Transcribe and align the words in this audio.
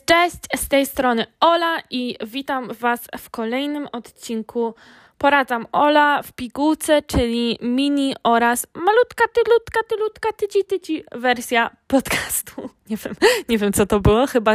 Cześć, 0.00 0.36
z 0.56 0.68
tej 0.68 0.86
strony 0.86 1.26
Ola 1.40 1.78
i 1.90 2.16
witam 2.26 2.68
Was 2.80 3.00
w 3.18 3.30
kolejnym 3.30 3.88
odcinku 3.92 4.74
Poradzam 5.18 5.66
Ola 5.72 6.22
w 6.22 6.32
pigułce, 6.32 7.02
czyli 7.02 7.58
mini 7.60 8.14
oraz 8.24 8.66
malutka, 8.74 9.24
tylutka, 9.32 9.80
tylutka, 9.88 10.32
tyci, 10.32 10.64
tyci 10.64 11.04
wersja 11.12 11.70
podcastu. 11.86 12.70
Nie 12.90 12.96
wiem, 12.96 13.14
nie 13.48 13.58
wiem 13.58 13.72
co 13.72 13.86
to 13.86 14.00
było, 14.00 14.26
chyba, 14.26 14.52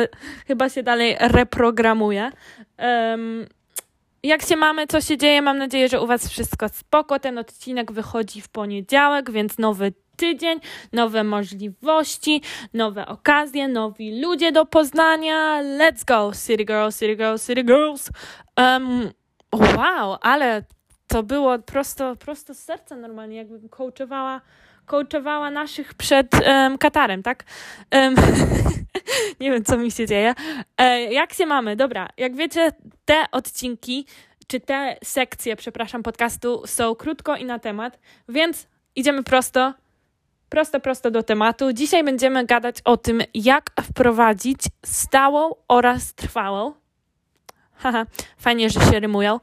chyba 0.48 0.70
się 0.70 0.84
dalej 0.84 1.18
reprogramuje. 1.20 2.32
Um, 2.80 3.46
jak 4.24 4.42
się 4.42 4.56
mamy, 4.56 4.88
co 4.88 5.02
się 5.02 5.18
dzieje? 5.18 5.42
Mam 5.42 5.58
nadzieję, 5.58 5.90
że 5.90 6.02
u 6.02 6.08
Was 6.08 6.30
wszystko 6.30 6.70
spoko. 6.70 7.20
Ten 7.20 7.38
odcinek 7.38 7.92
wychodzi 7.92 8.42
w 8.42 8.50
poniedziałek, 8.50 9.32
więc 9.32 9.58
nowy 9.58 9.94
tydzień, 10.18 10.60
nowe 10.94 11.24
możliwości, 11.24 12.42
nowe 12.74 13.06
okazje, 13.06 13.68
nowi 13.68 14.22
ludzie 14.22 14.52
do 14.52 14.66
poznania. 14.66 15.62
Let's 15.62 16.06
go, 16.06 16.32
City 16.48 16.66
Girls, 16.66 17.00
City 17.00 17.16
Girls, 17.16 17.48
City 17.48 17.64
Girls. 17.64 18.10
Um, 18.58 19.12
wow, 19.54 20.18
ale 20.22 20.64
to 21.08 21.24
było 21.24 21.60
prosto, 21.60 22.16
prosto 22.16 22.54
z 22.54 22.60
serca 22.60 22.96
normalnie, 22.96 23.38
jakbym 23.38 23.70
coachowała, 23.70 24.42
coachowała 24.86 25.52
naszych 25.52 25.94
przed 25.94 26.28
um, 26.34 26.78
Katarem, 26.78 27.24
tak? 27.24 27.44
Um, 27.92 28.16
nie 29.40 29.52
wiem, 29.52 29.64
co 29.64 29.78
mi 29.78 29.92
się 29.92 30.06
dzieje. 30.06 30.34
E, 30.78 31.14
jak 31.14 31.34
się 31.34 31.46
mamy? 31.46 31.76
Dobra, 31.76 32.10
jak 32.18 32.36
wiecie, 32.36 32.72
te 33.06 33.26
odcinki, 33.32 34.06
czy 34.48 34.60
te 34.60 34.98
sekcje, 35.04 35.56
przepraszam, 35.56 36.04
podcastu 36.04 36.64
są 36.66 36.96
krótko 36.96 37.36
i 37.36 37.46
na 37.46 37.60
temat, 37.60 38.00
więc 38.30 38.68
idziemy 38.96 39.24
prosto 39.24 39.74
prosto, 40.50 40.80
prosto 40.80 41.12
do 41.12 41.24
tematu. 41.24 41.74
Dzisiaj 41.74 42.04
będziemy 42.04 42.46
gadać 42.46 42.76
o 42.86 42.98
tym, 42.98 43.22
jak 43.34 43.72
wprowadzić 43.82 44.60
stałą 44.86 45.56
oraz 45.68 46.14
trwałą. 46.14 46.74
Haha, 47.74 48.06
fajnie, 48.38 48.70
że 48.70 48.80
się 48.80 49.00
rymują. 49.00 49.40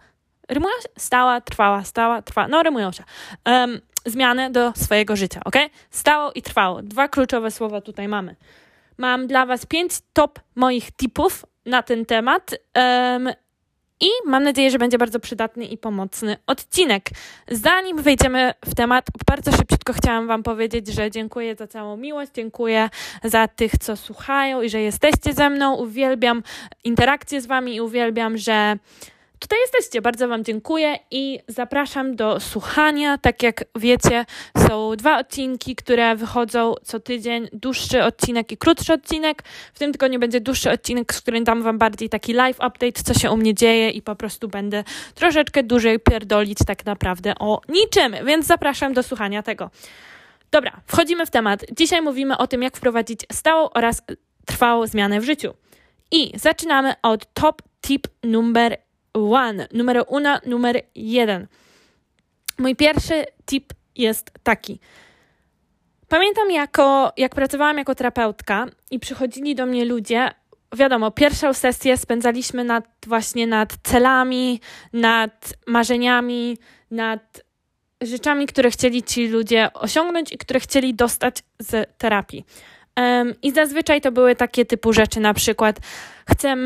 Rymują 0.48 0.74
się? 0.83 0.88
Stała, 0.98 1.41
trwała, 1.41 1.84
stała, 1.84 2.22
trwała. 2.22 2.48
No, 2.48 2.62
rymują 2.62 2.92
się. 2.92 3.05
Um, 3.46 3.80
zmianę 4.06 4.50
do 4.50 4.72
swojego 4.77 5.16
życia, 5.16 5.41
ok? 5.44 5.56
Stało 5.91 6.33
i 6.33 6.42
trwało. 6.42 6.83
Dwa 6.83 7.08
kluczowe 7.08 7.50
słowa 7.50 7.80
tutaj 7.80 8.08
mamy. 8.08 8.36
Mam 8.98 9.27
dla 9.27 9.46
Was 9.46 9.66
pięć 9.66 9.92
top 10.12 10.41
moich 10.55 10.91
tipów 10.91 11.44
na 11.66 11.83
ten 11.83 12.06
temat. 12.06 12.55
Um, 12.77 13.33
i 14.00 14.08
mam 14.24 14.42
nadzieję, 14.42 14.70
że 14.70 14.78
będzie 14.78 14.98
bardzo 14.98 15.20
przydatny 15.20 15.64
i 15.64 15.78
pomocny 15.78 16.36
odcinek. 16.46 17.10
Zanim 17.50 18.02
wejdziemy 18.02 18.54
w 18.64 18.74
temat, 18.74 19.06
bardzo 19.26 19.52
szybciutko 19.52 19.92
chciałam 19.92 20.26
Wam 20.26 20.42
powiedzieć, 20.42 20.86
że 20.88 21.10
dziękuję 21.10 21.54
za 21.54 21.66
całą 21.66 21.96
miłość, 21.96 22.32
dziękuję 22.34 22.90
za 23.24 23.48
tych, 23.48 23.78
co 23.78 23.96
słuchają 23.96 24.62
i 24.62 24.68
że 24.68 24.80
jesteście 24.80 25.32
ze 25.32 25.50
mną. 25.50 25.74
Uwielbiam 25.76 26.42
interakcje 26.84 27.40
z 27.40 27.46
Wami 27.46 27.74
i 27.74 27.80
uwielbiam, 27.80 28.38
że 28.38 28.76
tutaj 29.44 29.58
jesteście. 29.60 30.02
Bardzo 30.02 30.28
Wam 30.28 30.44
dziękuję 30.44 30.98
i 31.10 31.40
zapraszam 31.48 32.16
do 32.16 32.40
słuchania. 32.40 33.18
Tak 33.18 33.42
jak 33.42 33.64
wiecie, 33.76 34.24
są 34.68 34.96
dwa 34.96 35.18
odcinki, 35.18 35.76
które 35.76 36.16
wychodzą 36.16 36.74
co 36.84 37.00
tydzień: 37.00 37.48
dłuższy 37.52 38.02
odcinek 38.02 38.52
i 38.52 38.56
krótszy 38.56 38.92
odcinek. 38.92 39.42
W 39.74 39.78
tym 39.78 39.92
tygodniu 39.92 40.20
będzie 40.20 40.40
dłuższy 40.40 40.70
odcinek, 40.70 41.14
z 41.14 41.20
którym 41.20 41.44
dam 41.44 41.62
Wam 41.62 41.78
bardziej 41.78 42.08
taki 42.08 42.32
live 42.32 42.56
update, 42.56 43.02
co 43.04 43.14
się 43.14 43.30
u 43.30 43.36
mnie 43.36 43.54
dzieje 43.54 43.90
i 43.90 44.02
po 44.02 44.16
prostu 44.16 44.48
będę 44.48 44.84
troszeczkę 45.14 45.62
dłużej 45.62 46.00
pierdolić 46.00 46.58
tak 46.66 46.86
naprawdę 46.86 47.34
o 47.40 47.60
niczym, 47.68 48.16
więc 48.24 48.46
zapraszam 48.46 48.92
do 48.92 49.02
słuchania 49.02 49.42
tego. 49.42 49.70
Dobra, 50.50 50.80
wchodzimy 50.86 51.26
w 51.26 51.30
temat. 51.30 51.64
Dzisiaj 51.76 52.02
mówimy 52.02 52.38
o 52.38 52.46
tym, 52.46 52.62
jak 52.62 52.76
wprowadzić 52.76 53.20
stałą 53.32 53.70
oraz 53.70 54.02
trwałą 54.46 54.86
zmianę 54.86 55.20
w 55.20 55.24
życiu. 55.24 55.54
I 56.10 56.38
zaczynamy 56.38 56.94
od 57.02 57.34
top 57.34 57.62
tip 57.80 58.06
numer 58.22 58.83
one. 59.14 59.68
Numer 59.72 60.04
uno, 60.08 60.38
numer 60.46 60.80
jeden. 60.94 61.46
Mój 62.58 62.76
pierwszy 62.76 63.24
tip 63.46 63.72
jest 63.96 64.30
taki. 64.42 64.80
Pamiętam, 66.08 66.50
jako, 66.50 67.12
jak 67.16 67.34
pracowałam 67.34 67.78
jako 67.78 67.94
terapeutka 67.94 68.66
i 68.90 68.98
przychodzili 68.98 69.55
do 69.55 69.66
mnie 69.66 69.84
ludzie, 69.84 70.30
wiadomo, 70.77 71.11
pierwszą 71.11 71.55
sesję 71.55 71.96
spędzaliśmy 71.96 72.64
nad, 72.64 72.84
właśnie 73.06 73.46
nad 73.46 73.72
celami, 73.83 74.61
nad 74.92 75.55
marzeniami, 75.66 76.58
nad 76.90 77.42
rzeczami, 78.02 78.46
które 78.46 78.70
chcieli 78.70 79.02
ci 79.02 79.28
ludzie 79.28 79.72
osiągnąć 79.74 80.33
i 80.33 80.39
które 80.39 80.60
chcieli 80.60 80.94
dostać 80.94 81.42
z 81.58 81.98
terapii. 81.98 82.44
Um, 82.96 83.34
I 83.42 83.52
zazwyczaj 83.52 84.00
to 84.00 84.12
były 84.12 84.36
takie 84.36 84.64
typu 84.64 84.92
rzeczy, 84.92 85.20
na 85.20 85.34
przykład 85.34 85.80
chcę 86.30 86.56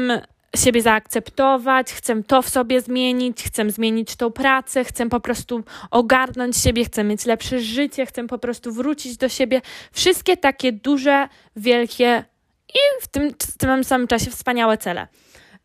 siebie 0.57 0.83
zaakceptować, 0.83 1.93
chcę 1.93 2.23
to 2.23 2.43
w 2.43 2.49
sobie 2.49 2.81
zmienić, 2.81 3.43
chcę 3.43 3.71
zmienić 3.71 4.17
tą 4.17 4.31
pracę, 4.31 4.85
chcę 4.85 5.09
po 5.09 5.21
prostu 5.21 5.65
ogarnąć 5.91 6.57
siebie, 6.57 6.85
chcę 6.85 7.05
mieć 7.05 7.25
lepsze 7.27 7.61
życie, 7.61 8.07
chcę 8.07 8.27
po 8.27 8.39
prostu 8.39 8.73
wrócić 8.73 9.17
do 9.17 9.29
siebie. 9.29 9.61
Wszystkie 9.93 10.37
takie 10.37 10.73
duże, 10.73 11.29
wielkie 11.57 12.25
i 12.69 13.03
w 13.03 13.09
tym, 13.09 13.31
w 13.41 13.59
tym 13.59 13.85
samym 13.85 14.07
czasie 14.07 14.31
wspaniałe 14.31 14.79
cele. 14.79 15.09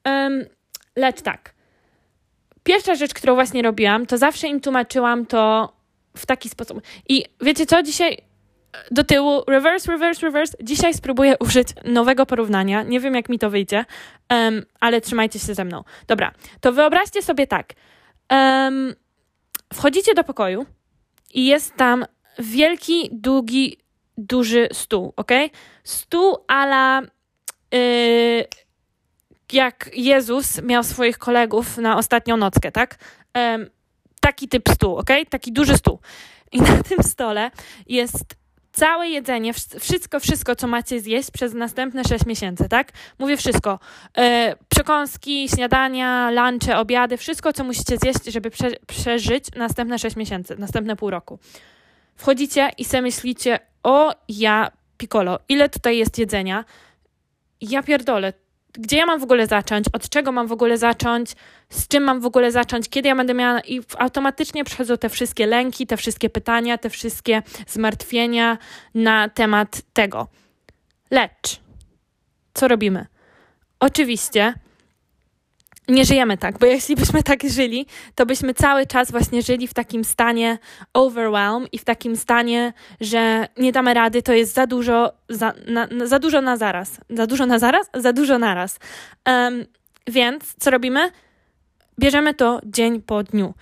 Um, 0.05 0.45
lecz 0.95 1.21
tak. 1.21 1.53
Pierwsza 2.63 2.95
rzecz, 2.95 3.13
którą 3.13 3.35
właśnie 3.35 3.61
robiłam, 3.61 4.05
to 4.05 4.17
zawsze 4.17 4.47
im 4.47 4.61
tłumaczyłam 4.61 5.25
to 5.25 5.73
w 6.17 6.25
taki 6.25 6.49
sposób. 6.49 6.81
I 7.09 7.25
wiecie 7.41 7.65
co, 7.65 7.83
dzisiaj 7.83 8.17
do 8.91 9.03
tyłu, 9.03 9.43
reverse, 9.47 9.91
reverse, 9.91 10.21
reverse. 10.21 10.57
Dzisiaj 10.63 10.93
spróbuję 10.93 11.35
użyć 11.39 11.67
nowego 11.85 12.25
porównania. 12.25 12.83
Nie 12.83 12.99
wiem, 12.99 13.15
jak 13.15 13.29
mi 13.29 13.39
to 13.39 13.49
wyjdzie, 13.49 13.85
um, 14.29 14.65
ale 14.79 15.01
trzymajcie 15.01 15.39
się 15.39 15.53
ze 15.53 15.65
mną. 15.65 15.83
Dobra, 16.07 16.31
to 16.61 16.71
wyobraźcie 16.71 17.21
sobie 17.21 17.47
tak. 17.47 17.73
Um, 18.31 18.95
wchodzicie 19.73 20.13
do 20.13 20.23
pokoju 20.23 20.65
i 21.33 21.45
jest 21.45 21.75
tam 21.75 22.05
wielki, 22.39 23.09
długi, 23.11 23.77
duży 24.17 24.67
stół, 24.73 25.13
ok? 25.15 25.31
Stół 25.83 26.37
ala 26.47 27.01
yy, 27.71 28.45
jak 29.53 29.89
Jezus 29.93 30.61
miał 30.61 30.83
swoich 30.83 31.17
kolegów 31.17 31.77
na 31.77 31.97
ostatnią 31.97 32.37
nockę, 32.37 32.71
tak? 32.71 32.95
Um, 33.35 33.69
taki 34.21 34.47
typ 34.47 34.69
stół, 34.69 34.97
ok? 34.97 35.09
Taki 35.29 35.51
duży 35.53 35.77
stół. 35.77 35.99
I 36.51 36.61
na 36.61 36.83
tym 36.83 37.03
stole 37.03 37.51
jest 37.87 38.42
całe 38.73 39.09
jedzenie, 39.09 39.53
wszystko, 39.79 40.19
wszystko, 40.19 40.55
co 40.55 40.67
macie 40.67 40.99
zjeść 40.99 41.31
przez 41.31 41.53
następne 41.53 42.03
6 42.03 42.25
miesięcy, 42.25 42.69
tak? 42.69 42.91
Mówię 43.19 43.37
wszystko. 43.37 43.79
Yy, 44.17 44.23
przekąski, 44.69 45.49
śniadania, 45.49 46.31
lunche, 46.31 46.77
obiady, 46.77 47.17
wszystko, 47.17 47.53
co 47.53 47.63
musicie 47.63 47.97
zjeść, 47.97 48.25
żeby 48.25 48.49
prze 48.49 48.71
przeżyć 48.87 49.45
następne 49.55 49.99
6 49.99 50.15
miesięcy, 50.15 50.55
następne 50.59 50.95
pół 50.95 51.09
roku. 51.09 51.39
Wchodzicie 52.15 52.69
i 52.77 52.85
sobie 52.85 53.01
myślicie, 53.01 53.59
o 53.83 54.15
ja 54.27 54.71
piccolo, 54.97 55.39
ile 55.49 55.69
tutaj 55.69 55.97
jest 55.97 56.17
jedzenia? 56.17 56.65
Ja 57.61 57.83
pierdolę, 57.83 58.33
gdzie 58.73 58.97
ja 58.97 59.05
mam 59.05 59.19
w 59.19 59.23
ogóle 59.23 59.47
zacząć, 59.47 59.85
od 59.93 60.09
czego 60.09 60.31
mam 60.31 60.47
w 60.47 60.51
ogóle 60.51 60.77
zacząć, 60.77 61.35
z 61.69 61.87
czym 61.87 62.03
mam 62.03 62.21
w 62.21 62.25
ogóle 62.25 62.51
zacząć, 62.51 62.89
kiedy 62.89 63.09
ja 63.09 63.15
będę 63.15 63.33
miała. 63.33 63.59
I 63.59 63.81
automatycznie 63.97 64.63
przychodzą 64.63 64.97
te 64.97 65.09
wszystkie 65.09 65.45
lęki, 65.45 65.87
te 65.87 65.97
wszystkie 65.97 66.29
pytania, 66.29 66.77
te 66.77 66.89
wszystkie 66.89 67.43
zmartwienia 67.67 68.57
na 68.95 69.29
temat 69.29 69.81
tego. 69.93 70.27
Lecz, 71.11 71.61
co 72.53 72.67
robimy? 72.67 73.05
Oczywiście 73.79 74.53
nie 75.87 76.05
żyjemy 76.05 76.37
tak, 76.37 76.59
bo 76.59 76.65
jeśli 76.65 76.95
byśmy 76.95 77.23
tak 77.23 77.43
żyli, 77.43 77.85
to 78.15 78.25
byśmy 78.25 78.53
cały 78.53 78.85
czas 78.85 79.11
właśnie 79.11 79.41
żyli 79.41 79.67
w 79.67 79.73
takim 79.73 80.03
stanie 80.03 80.57
overwhelm 80.93 81.67
i 81.71 81.77
w 81.77 81.83
takim 81.83 82.17
stanie, 82.17 82.73
że 83.01 83.47
nie 83.57 83.71
damy 83.71 83.93
rady, 83.93 84.21
to 84.21 84.33
jest 84.33 84.53
za 84.53 84.67
dużo, 84.67 85.13
za, 85.29 85.53
na, 85.67 85.87
za 86.05 86.19
dużo 86.19 86.41
na 86.41 86.57
zaraz. 86.57 86.97
Za 87.09 87.27
dużo 87.27 87.45
na 87.45 87.59
zaraz? 87.59 87.89
Za 87.93 88.13
dużo 88.13 88.39
naraz. 88.39 88.79
Um, 89.27 89.65
więc 90.07 90.55
co 90.59 90.71
robimy? 90.71 91.11
Bierzemy 91.99 92.33
to 92.33 92.61
dzień 92.65 93.01
po 93.01 93.23
dniu. 93.23 93.53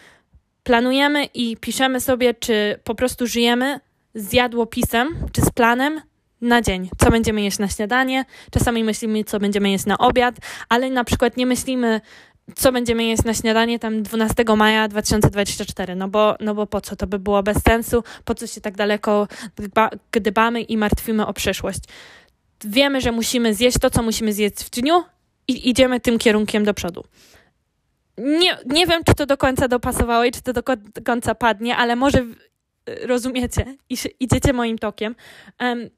Planujemy 0.63 1.25
i 1.25 1.57
piszemy 1.57 2.01
sobie, 2.01 2.33
czy 2.33 2.79
po 2.83 2.95
prostu 2.95 3.27
żyjemy 3.27 3.79
z 4.15 4.33
jadłopisem, 4.33 5.15
czy 5.31 5.41
z 5.41 5.51
planem 5.51 6.01
na 6.41 6.61
dzień, 6.61 6.89
co 6.97 7.11
będziemy 7.11 7.41
jeść 7.41 7.59
na 7.59 7.67
śniadanie. 7.67 8.25
Czasami 8.51 8.83
myślimy, 8.83 9.23
co 9.23 9.39
będziemy 9.39 9.71
jeść 9.71 9.85
na 9.85 9.97
obiad, 9.97 10.35
ale 10.69 10.89
na 10.89 11.03
przykład 11.03 11.37
nie 11.37 11.45
myślimy, 11.45 12.01
co 12.55 12.71
będziemy 12.71 13.03
jeść 13.03 13.23
na 13.23 13.33
śniadanie 13.33 13.79
tam 13.79 14.03
12 14.03 14.43
maja 14.57 14.87
2024, 14.87 15.95
no 15.95 16.07
bo, 16.07 16.35
no 16.39 16.55
bo 16.55 16.67
po 16.67 16.81
co? 16.81 16.95
To 16.95 17.07
by 17.07 17.19
było 17.19 17.43
bez 17.43 17.57
sensu, 17.63 18.03
po 18.25 18.35
co 18.35 18.47
się 18.47 18.61
tak 18.61 18.77
daleko 18.77 19.27
gba, 19.55 19.89
gdybamy 20.11 20.61
i 20.61 20.77
martwimy 20.77 21.27
o 21.27 21.33
przyszłość. 21.33 21.79
Wiemy, 22.65 23.01
że 23.01 23.11
musimy 23.11 23.53
zjeść 23.53 23.77
to, 23.79 23.89
co 23.89 24.03
musimy 24.03 24.33
zjeść 24.33 24.63
w 24.63 24.69
dniu 24.69 25.03
i 25.47 25.69
idziemy 25.69 25.99
tym 25.99 26.19
kierunkiem 26.19 26.63
do 26.63 26.73
przodu. 26.73 27.03
Nie, 28.17 28.57
nie 28.65 28.87
wiem, 28.87 29.03
czy 29.03 29.13
to 29.13 29.25
do 29.25 29.37
końca 29.37 29.67
dopasowało 29.67 30.23
i 30.23 30.31
czy 30.31 30.41
to 30.41 30.53
do 30.53 30.63
końca 31.05 31.35
padnie, 31.35 31.77
ale 31.77 31.95
może 31.95 32.25
rozumiecie 33.01 33.75
i 33.89 33.97
idziecie 34.19 34.53
moim 34.53 34.77
tokiem. 34.77 35.15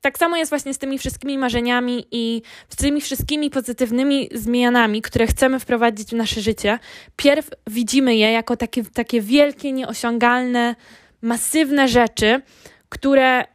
Tak 0.02 0.18
samo 0.18 0.38
jest 0.38 0.50
właśnie 0.50 0.74
z 0.74 0.78
tymi 0.78 1.00
wszystkimi 1.00 1.38
marzeniami 1.38 2.06
i 2.12 2.42
z 2.70 2.76
tymi 2.76 3.02
wszystkimi 3.02 3.50
pozytywnymi 3.50 4.30
zmianami, 4.34 5.02
które 5.02 5.28
chcemy 5.28 5.60
wprowadzić 5.60 6.10
w 6.10 6.14
nasze 6.14 6.42
życie. 6.42 6.80
Pierw 7.16 7.50
widzimy 7.68 8.16
je 8.16 8.32
jako 8.32 8.58
takie, 8.58 8.84
takie 8.84 9.22
wielkie, 9.22 9.72
nieosiągalne, 9.72 10.76
masywne 11.22 11.88
rzeczy, 11.88 12.42
które 12.90 13.46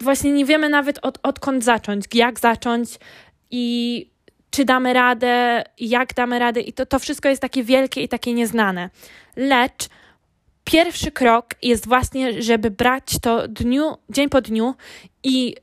właśnie 0.00 0.32
nie 0.32 0.44
wiemy 0.44 0.68
nawet 0.68 0.98
od, 1.02 1.18
odkąd 1.22 1.64
zacząć, 1.64 2.04
jak 2.14 2.40
zacząć 2.40 2.88
i 3.50 4.06
czy 4.50 4.64
damy 4.64 4.92
radę, 4.92 5.64
jak 5.80 6.14
damy 6.14 6.38
radę, 6.38 6.60
i 6.60 6.72
to, 6.72 6.86
to 6.86 6.98
wszystko 6.98 7.28
jest 7.28 7.42
takie 7.42 7.62
wielkie 7.62 8.02
i 8.02 8.08
takie 8.08 8.32
nieznane. 8.34 8.90
Lecz 9.36 9.88
pierwszy 10.64 11.10
krok 11.10 11.54
jest 11.62 11.88
właśnie, 11.88 12.42
żeby 12.42 12.70
brać 12.70 13.18
to 13.22 13.48
dniu, 13.48 13.96
dzień 14.10 14.28
po 14.28 14.40
dniu 14.40 14.74
i 15.22 15.54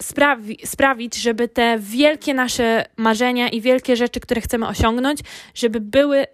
sprawi, 0.00 0.58
sprawić, 0.64 1.16
żeby 1.16 1.48
te 1.48 1.78
wielkie 1.80 2.34
nasze 2.34 2.84
marzenia 2.96 3.48
i 3.48 3.60
wielkie 3.60 3.96
rzeczy, 3.96 4.20
które 4.20 4.40
chcemy 4.40 4.68
osiągnąć, 4.68 5.20
żeby 5.54 5.80
były, 5.80 6.26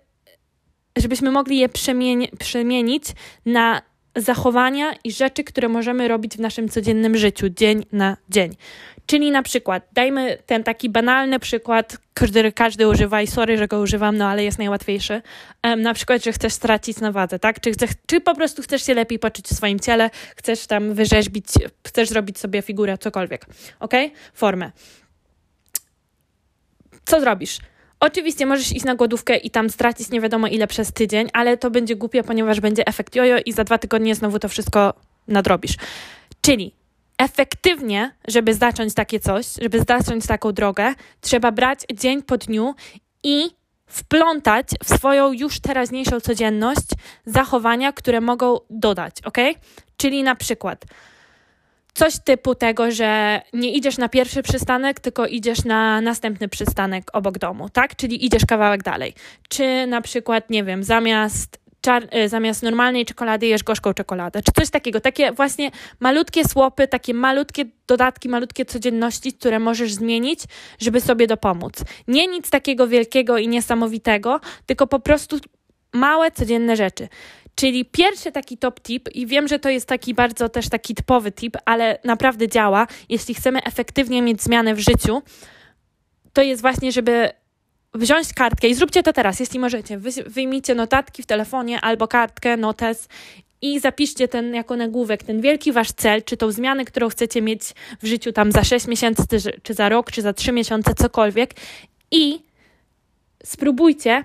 żebyśmy 0.96 1.30
mogli 1.30 1.58
je 1.58 1.68
przemieni 1.68 2.28
przemienić 2.38 3.04
na 3.46 3.82
zachowania 4.16 4.92
i 5.04 5.12
rzeczy, 5.12 5.44
które 5.44 5.68
możemy 5.68 6.08
robić 6.08 6.36
w 6.36 6.40
naszym 6.40 6.68
codziennym 6.68 7.16
życiu, 7.16 7.48
dzień 7.48 7.84
na 7.92 8.16
dzień. 8.28 8.56
Czyli 9.06 9.30
na 9.30 9.42
przykład, 9.42 9.86
dajmy 9.92 10.38
ten 10.46 10.64
taki 10.64 10.90
banalny 10.90 11.38
przykład, 11.38 11.98
który 12.14 12.52
każdy 12.52 12.88
używa 12.88 13.22
i 13.22 13.26
sorry, 13.26 13.58
że 13.58 13.68
go 13.68 13.80
używam, 13.80 14.16
no 14.16 14.26
ale 14.28 14.44
jest 14.44 14.58
najłatwiejszy. 14.58 15.22
Um, 15.64 15.82
na 15.82 15.94
przykład, 15.94 16.24
że 16.24 16.32
chcesz 16.32 16.52
stracić 16.52 17.00
na 17.00 17.12
wadze, 17.12 17.38
tak? 17.38 17.60
Czy, 17.60 17.72
chcesz, 17.72 17.90
czy 18.06 18.20
po 18.20 18.34
prostu 18.34 18.62
chcesz 18.62 18.86
się 18.86 18.94
lepiej 18.94 19.18
poczuć 19.18 19.46
w 19.46 19.54
swoim 19.54 19.80
ciele, 19.80 20.10
chcesz 20.36 20.66
tam 20.66 20.94
wyrzeźbić, 20.94 21.46
chcesz 21.86 22.08
zrobić 22.08 22.38
sobie 22.38 22.62
figurę, 22.62 22.98
cokolwiek, 22.98 23.46
ok? 23.80 23.92
Formę. 24.34 24.70
Co 27.04 27.20
zrobisz? 27.20 27.58
Oczywiście 28.00 28.46
możesz 28.46 28.72
iść 28.72 28.84
na 28.84 28.94
głodówkę 28.94 29.36
i 29.36 29.50
tam 29.50 29.70
stracić 29.70 30.10
nie 30.10 30.20
wiadomo 30.20 30.46
ile 30.46 30.66
przez 30.66 30.92
tydzień, 30.92 31.28
ale 31.32 31.56
to 31.56 31.70
będzie 31.70 31.96
głupie, 31.96 32.22
ponieważ 32.22 32.60
będzie 32.60 32.86
efekt 32.86 33.14
jojo 33.14 33.36
i 33.46 33.52
za 33.52 33.64
dwa 33.64 33.78
tygodnie 33.78 34.14
znowu 34.14 34.38
to 34.38 34.48
wszystko 34.48 34.94
nadrobisz. 35.28 35.76
Czyli 36.40 36.74
efektywnie, 37.18 38.14
żeby 38.28 38.54
zacząć 38.54 38.94
takie 38.94 39.20
coś, 39.20 39.46
żeby 39.60 39.84
zacząć 39.88 40.26
taką 40.26 40.52
drogę, 40.52 40.94
trzeba 41.20 41.52
brać 41.52 41.80
dzień 41.94 42.22
po 42.22 42.38
dniu 42.38 42.74
i 43.22 43.50
wplątać 43.86 44.66
w 44.84 44.94
swoją 44.94 45.32
już 45.32 45.60
teraźniejszą 45.60 46.20
codzienność 46.20 46.86
zachowania, 47.26 47.92
które 47.92 48.20
mogą 48.20 48.58
dodać, 48.70 49.16
ok? 49.24 49.38
Czyli 49.96 50.22
na 50.22 50.34
przykład 50.34 50.84
coś 51.94 52.18
typu 52.24 52.54
tego, 52.54 52.90
że 52.90 53.40
nie 53.52 53.72
idziesz 53.72 53.98
na 53.98 54.08
pierwszy 54.08 54.42
przystanek, 54.42 55.00
tylko 55.00 55.26
idziesz 55.26 55.64
na 55.64 56.00
następny 56.00 56.48
przystanek 56.48 57.04
obok 57.12 57.38
domu, 57.38 57.68
tak? 57.68 57.96
Czyli 57.96 58.26
idziesz 58.26 58.46
kawałek 58.46 58.82
dalej. 58.82 59.14
Czy 59.48 59.86
na 59.86 60.00
przykład, 60.00 60.50
nie 60.50 60.64
wiem, 60.64 60.84
zamiast 60.84 61.63
czar- 61.84 62.08
e, 62.10 62.28
zamiast 62.28 62.62
normalnej 62.62 63.04
czekolady 63.04 63.46
jesz 63.46 63.62
gorzką 63.62 63.94
czekoladę, 63.94 64.42
czy 64.42 64.52
coś 64.52 64.70
takiego. 64.70 65.00
Takie 65.00 65.32
właśnie 65.32 65.70
malutkie 66.00 66.44
słopy, 66.44 66.88
takie 66.88 67.14
malutkie 67.14 67.64
dodatki, 67.86 68.28
malutkie 68.28 68.64
codzienności, 68.64 69.32
które 69.32 69.58
możesz 69.58 69.92
zmienić, 69.92 70.40
żeby 70.78 71.00
sobie 71.00 71.26
dopomóc. 71.26 71.74
Nie 72.08 72.26
nic 72.26 72.50
takiego 72.50 72.88
wielkiego 72.88 73.38
i 73.38 73.48
niesamowitego, 73.48 74.40
tylko 74.66 74.86
po 74.86 75.00
prostu 75.00 75.38
małe, 75.92 76.30
codzienne 76.30 76.76
rzeczy. 76.76 77.08
Czyli 77.54 77.84
pierwszy 77.84 78.32
taki 78.32 78.58
top 78.58 78.80
tip, 78.80 79.08
i 79.14 79.26
wiem, 79.26 79.48
że 79.48 79.58
to 79.58 79.68
jest 79.68 79.88
taki 79.88 80.14
bardzo 80.14 80.48
też 80.48 80.68
taki 80.68 80.94
typowy 80.94 81.32
tip, 81.32 81.56
ale 81.64 81.98
naprawdę 82.04 82.48
działa, 82.48 82.86
jeśli 83.08 83.34
chcemy 83.34 83.62
efektywnie 83.62 84.22
mieć 84.22 84.42
zmianę 84.42 84.74
w 84.74 84.80
życiu, 84.80 85.22
to 86.32 86.42
jest 86.42 86.62
właśnie, 86.62 86.92
żeby 86.92 87.30
wziąć 87.94 88.32
kartkę 88.34 88.68
i 88.68 88.74
zróbcie 88.74 89.02
to 89.02 89.12
teraz, 89.12 89.40
jeśli 89.40 89.58
możecie. 89.58 89.98
Wy, 89.98 90.10
wyjmijcie 90.26 90.74
notatki 90.74 91.22
w 91.22 91.26
telefonie 91.26 91.80
albo 91.80 92.08
kartkę, 92.08 92.56
notes 92.56 93.08
i 93.62 93.80
zapiszcie 93.80 94.28
ten 94.28 94.54
jako 94.54 94.76
nagłówek, 94.76 95.22
ten 95.22 95.40
wielki 95.40 95.72
wasz 95.72 95.92
cel, 95.92 96.22
czy 96.22 96.36
tą 96.36 96.50
zmianę, 96.50 96.84
którą 96.84 97.08
chcecie 97.08 97.42
mieć 97.42 97.62
w 98.02 98.06
życiu 98.06 98.32
tam 98.32 98.52
za 98.52 98.64
6 98.64 98.86
miesięcy, 98.86 99.22
czy 99.62 99.74
za 99.74 99.88
rok, 99.88 100.10
czy 100.10 100.22
za 100.22 100.32
3 100.32 100.52
miesiące, 100.52 100.94
cokolwiek. 100.94 101.54
I 102.10 102.40
spróbujcie 103.44 104.24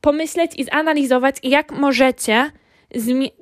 pomyśleć 0.00 0.52
i 0.56 0.64
zanalizować, 0.64 1.36
jak 1.42 1.72
możecie 1.72 2.50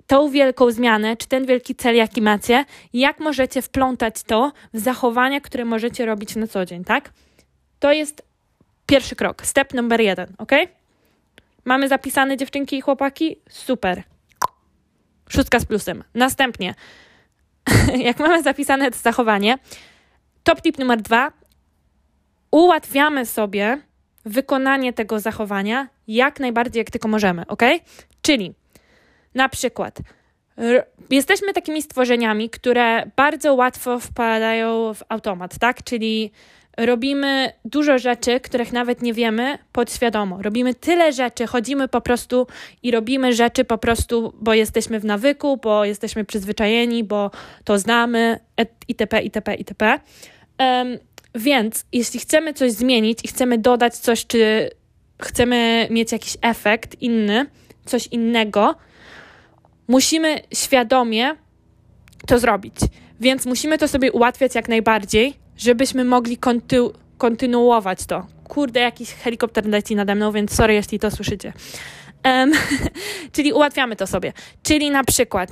tą 0.06 0.30
wielką 0.30 0.70
zmianę, 0.70 1.16
czy 1.16 1.28
ten 1.28 1.46
wielki 1.46 1.74
cel, 1.74 1.96
jaki 1.96 2.22
macie, 2.22 2.64
jak 2.92 3.20
możecie 3.20 3.62
wplątać 3.62 4.22
to 4.22 4.52
w 4.74 4.78
zachowania, 4.78 5.40
które 5.40 5.64
możecie 5.64 6.06
robić 6.06 6.36
na 6.36 6.46
co 6.46 6.64
dzień, 6.64 6.84
tak? 6.84 7.12
To 7.78 7.92
jest 7.92 8.27
Pierwszy 8.88 9.16
krok, 9.16 9.46
step 9.46 9.74
numer 9.74 10.00
jeden, 10.00 10.26
ok? 10.38 10.52
Mamy 11.64 11.88
zapisane 11.88 12.36
dziewczynki 12.36 12.76
i 12.76 12.80
chłopaki? 12.80 13.36
Super. 13.48 14.02
Szóstka 15.28 15.60
z 15.60 15.64
plusem. 15.64 16.04
Następnie, 16.14 16.74
jak 18.08 18.18
mamy 18.18 18.42
zapisane 18.42 18.90
to 18.90 18.98
zachowanie, 18.98 19.58
top 20.44 20.62
tip 20.62 20.78
numer 20.78 21.02
dwa, 21.02 21.32
ułatwiamy 22.50 23.26
sobie 23.26 23.82
wykonanie 24.24 24.92
tego 24.92 25.20
zachowania 25.20 25.88
jak 26.06 26.40
najbardziej, 26.40 26.80
jak 26.80 26.90
tylko 26.90 27.08
możemy, 27.08 27.46
ok? 27.46 27.62
Czyli 28.22 28.54
na 29.34 29.48
przykład 29.48 29.98
jesteśmy 31.10 31.52
takimi 31.52 31.82
stworzeniami, 31.82 32.50
które 32.50 33.10
bardzo 33.16 33.54
łatwo 33.54 33.98
wpadają 33.98 34.94
w 34.94 35.02
automat, 35.08 35.58
tak? 35.58 35.82
Czyli 35.82 36.32
robimy 36.78 37.52
dużo 37.64 37.98
rzeczy, 37.98 38.40
których 38.40 38.72
nawet 38.72 39.02
nie 39.02 39.12
wiemy 39.12 39.58
podświadomo. 39.72 40.42
Robimy 40.42 40.74
tyle 40.74 41.12
rzeczy, 41.12 41.46
chodzimy 41.46 41.88
po 41.88 42.00
prostu 42.00 42.46
i 42.82 42.90
robimy 42.90 43.32
rzeczy 43.32 43.64
po 43.64 43.78
prostu, 43.78 44.32
bo 44.40 44.54
jesteśmy 44.54 45.00
w 45.00 45.04
nawyku, 45.04 45.56
bo 45.56 45.84
jesteśmy 45.84 46.24
przyzwyczajeni, 46.24 47.04
bo 47.04 47.30
to 47.64 47.78
znamy, 47.78 48.38
itp., 48.88 49.22
itp., 49.22 49.54
itp. 49.54 50.00
Um, 50.58 50.98
więc 51.34 51.84
jeśli 51.92 52.20
chcemy 52.20 52.54
coś 52.54 52.72
zmienić 52.72 53.18
i 53.24 53.28
chcemy 53.28 53.58
dodać 53.58 53.96
coś, 53.96 54.26
czy 54.26 54.70
chcemy 55.22 55.88
mieć 55.90 56.12
jakiś 56.12 56.36
efekt 56.42 57.02
inny, 57.02 57.46
coś 57.84 58.06
innego, 58.06 58.74
musimy 59.88 60.40
świadomie 60.54 61.36
to 62.26 62.38
zrobić. 62.38 62.74
Więc 63.20 63.46
musimy 63.46 63.78
to 63.78 63.88
sobie 63.88 64.12
ułatwiać 64.12 64.54
jak 64.54 64.68
najbardziej, 64.68 65.34
żebyśmy 65.58 66.04
mogli 66.04 66.38
konty- 66.38 66.92
kontynuować 67.18 68.06
to. 68.06 68.26
Kurde, 68.44 68.80
jakiś 68.80 69.12
helikopter 69.12 69.66
leci 69.66 69.96
nade 69.96 70.14
mną, 70.14 70.32
więc 70.32 70.54
sorry, 70.54 70.74
jeśli 70.74 70.98
to 70.98 71.10
słyszycie. 71.10 71.52
Um, 72.24 72.52
czyli 73.32 73.52
ułatwiamy 73.52 73.96
to 73.96 74.06
sobie. 74.06 74.32
Czyli 74.62 74.90
na 74.90 75.04
przykład 75.04 75.50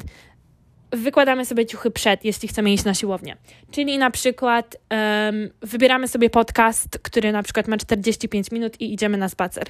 wykładamy 0.93 1.45
sobie 1.45 1.67
ciuchy 1.67 1.91
przed, 1.91 2.25
jeśli 2.25 2.49
chcemy 2.49 2.73
iść 2.73 2.85
na 2.85 2.95
siłownię. 2.95 3.37
Czyli 3.71 3.99
na 3.99 4.11
przykład 4.11 4.77
um, 4.91 5.49
wybieramy 5.63 6.09
sobie 6.09 6.31
podcast, 6.31 6.99
który 7.03 7.33
na 7.33 7.43
przykład 7.43 7.69
ma 7.69 7.77
45 7.77 8.51
minut 8.51 8.81
i 8.81 8.93
idziemy 8.93 9.19
na 9.19 9.29
spacer. 9.29 9.65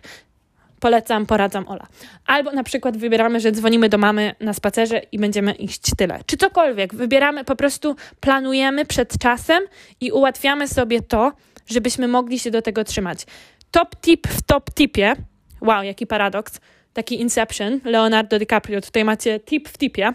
Polecam, 0.81 1.27
poradzam 1.27 1.69
Ola. 1.69 1.87
Albo 2.27 2.53
na 2.53 2.63
przykład 2.63 2.97
wybieramy, 2.97 3.41
że 3.41 3.53
dzwonimy 3.53 3.89
do 3.89 3.99
mamy 3.99 4.35
na 4.41 4.53
spacerze 4.53 5.03
i 5.13 5.19
będziemy 5.19 5.53
iść 5.53 5.83
tyle. 5.97 6.21
Czy 6.27 6.37
cokolwiek. 6.37 6.95
Wybieramy, 6.95 7.45
po 7.45 7.57
prostu 7.57 7.97
planujemy 8.21 8.85
przed 8.85 9.19
czasem 9.19 9.63
i 10.01 10.13
ułatwiamy 10.13 10.69
sobie 10.69 11.03
to, 11.03 11.33
żebyśmy 11.67 12.09
mogli 12.09 12.39
się 12.39 12.51
do 12.51 12.63
tego 12.63 12.85
trzymać. 12.85 13.27
Top 13.71 13.97
tip 14.01 14.29
w 14.29 14.43
top 14.43 14.71
tipie. 14.75 15.17
Wow, 15.61 15.83
jaki 15.83 16.07
paradoks. 16.07 16.61
Taki 16.93 17.21
Inception, 17.21 17.81
Leonardo 17.85 18.39
DiCaprio. 18.39 18.81
Tutaj 18.81 19.05
macie 19.05 19.41
tip 19.41 19.69
w 19.69 19.79
tipie. 19.79 20.13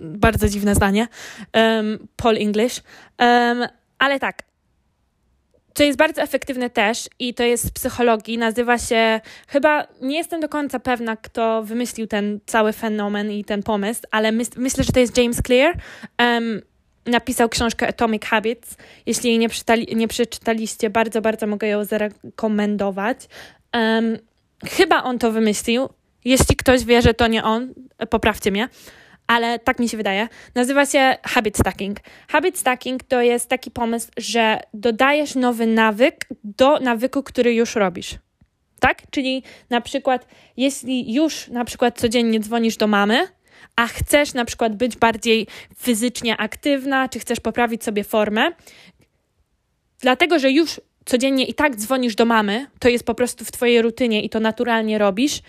Bardzo 0.00 0.48
dziwne 0.48 0.74
zdanie. 0.74 1.08
Um, 1.54 2.08
Paul 2.16 2.36
English. 2.36 2.82
Um, 3.18 3.66
ale 3.98 4.20
tak, 4.20 4.42
co 5.74 5.82
jest 5.82 5.98
bardzo 5.98 6.22
efektywne 6.22 6.70
też 6.70 7.08
i 7.18 7.34
to 7.34 7.42
jest 7.42 7.66
z 7.66 7.70
psychologii, 7.70 8.38
nazywa 8.38 8.78
się, 8.78 9.20
chyba 9.48 9.86
nie 10.02 10.16
jestem 10.16 10.40
do 10.40 10.48
końca 10.48 10.78
pewna, 10.78 11.16
kto 11.16 11.62
wymyślił 11.62 12.06
ten 12.06 12.40
cały 12.46 12.72
fenomen 12.72 13.30
i 13.30 13.44
ten 13.44 13.62
pomysł, 13.62 14.02
ale 14.10 14.32
myślę, 14.56 14.84
że 14.84 14.92
to 14.92 15.00
jest 15.00 15.18
James 15.18 15.42
Clear. 15.46 15.76
Um, 16.18 16.62
napisał 17.06 17.48
książkę 17.48 17.88
Atomic 17.88 18.24
Habits. 18.24 18.76
Jeśli 19.06 19.30
jej 19.30 19.38
nie, 19.38 19.48
nie 19.96 20.08
przeczytaliście, 20.08 20.90
bardzo, 20.90 21.20
bardzo 21.20 21.46
mogę 21.46 21.68
ją 21.68 21.84
zarekomendować. 21.84 23.18
Um, 23.74 24.18
chyba 24.66 25.02
on 25.02 25.18
to 25.18 25.32
wymyślił. 25.32 25.88
Jeśli 26.24 26.56
ktoś 26.56 26.84
wie, 26.84 27.02
że 27.02 27.14
to 27.14 27.26
nie 27.26 27.44
on, 27.44 27.74
poprawcie 28.10 28.50
mnie 28.50 28.68
ale 29.26 29.58
tak 29.58 29.78
mi 29.78 29.88
się 29.88 29.96
wydaje. 29.96 30.28
Nazywa 30.54 30.86
się 30.86 31.16
habit 31.22 31.58
stacking. 31.58 31.98
Habit 32.28 32.58
stacking 32.58 33.02
to 33.02 33.22
jest 33.22 33.48
taki 33.48 33.70
pomysł, 33.70 34.08
że 34.16 34.60
dodajesz 34.74 35.34
nowy 35.34 35.66
nawyk 35.66 36.26
do 36.44 36.78
nawyku, 36.78 37.22
który 37.22 37.54
już 37.54 37.74
robisz. 37.74 38.14
Tak? 38.80 39.02
Czyli 39.10 39.42
na 39.70 39.80
przykład, 39.80 40.26
jeśli 40.56 41.14
już 41.14 41.48
na 41.48 41.64
przykład 41.64 41.98
codziennie 41.98 42.40
dzwonisz 42.40 42.76
do 42.76 42.86
mamy, 42.86 43.28
a 43.76 43.86
chcesz 43.86 44.34
na 44.34 44.44
przykład 44.44 44.76
być 44.76 44.96
bardziej 44.96 45.46
fizycznie 45.76 46.36
aktywna, 46.36 47.08
czy 47.08 47.18
chcesz 47.18 47.40
poprawić 47.40 47.84
sobie 47.84 48.04
formę, 48.04 48.50
dlatego 50.00 50.38
że 50.38 50.50
już 50.50 50.80
codziennie 51.04 51.44
i 51.44 51.54
tak 51.54 51.76
dzwonisz 51.76 52.14
do 52.14 52.24
mamy, 52.24 52.66
to 52.78 52.88
jest 52.88 53.04
po 53.04 53.14
prostu 53.14 53.44
w 53.44 53.52
Twojej 53.52 53.82
rutynie 53.82 54.22
i 54.22 54.30
to 54.30 54.40
naturalnie 54.40 54.98
robisz, 54.98 55.40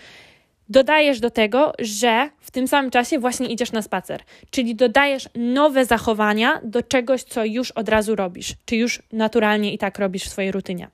dodajesz 0.68 1.20
do 1.20 1.30
tego, 1.30 1.72
że 1.78 2.30
w 2.40 2.50
tym 2.50 2.68
samym 2.68 2.90
czasie 2.90 3.18
właśnie 3.18 3.48
idziesz 3.48 3.72
na 3.72 3.82
spacer. 3.82 4.22
Czyli 4.50 4.74
dodajesz 4.74 5.28
nowe 5.34 5.84
zachowania 5.84 6.60
do 6.64 6.82
czegoś, 6.82 7.22
co 7.22 7.44
już 7.44 7.70
od 7.70 7.88
razu 7.88 8.16
robisz, 8.16 8.54
czy 8.64 8.76
już 8.76 9.02
naturalnie 9.12 9.72
i 9.72 9.78
tak 9.78 9.98
robisz 9.98 10.24
w 10.24 10.28
swojej 10.28 10.52
rutynie. 10.52 10.88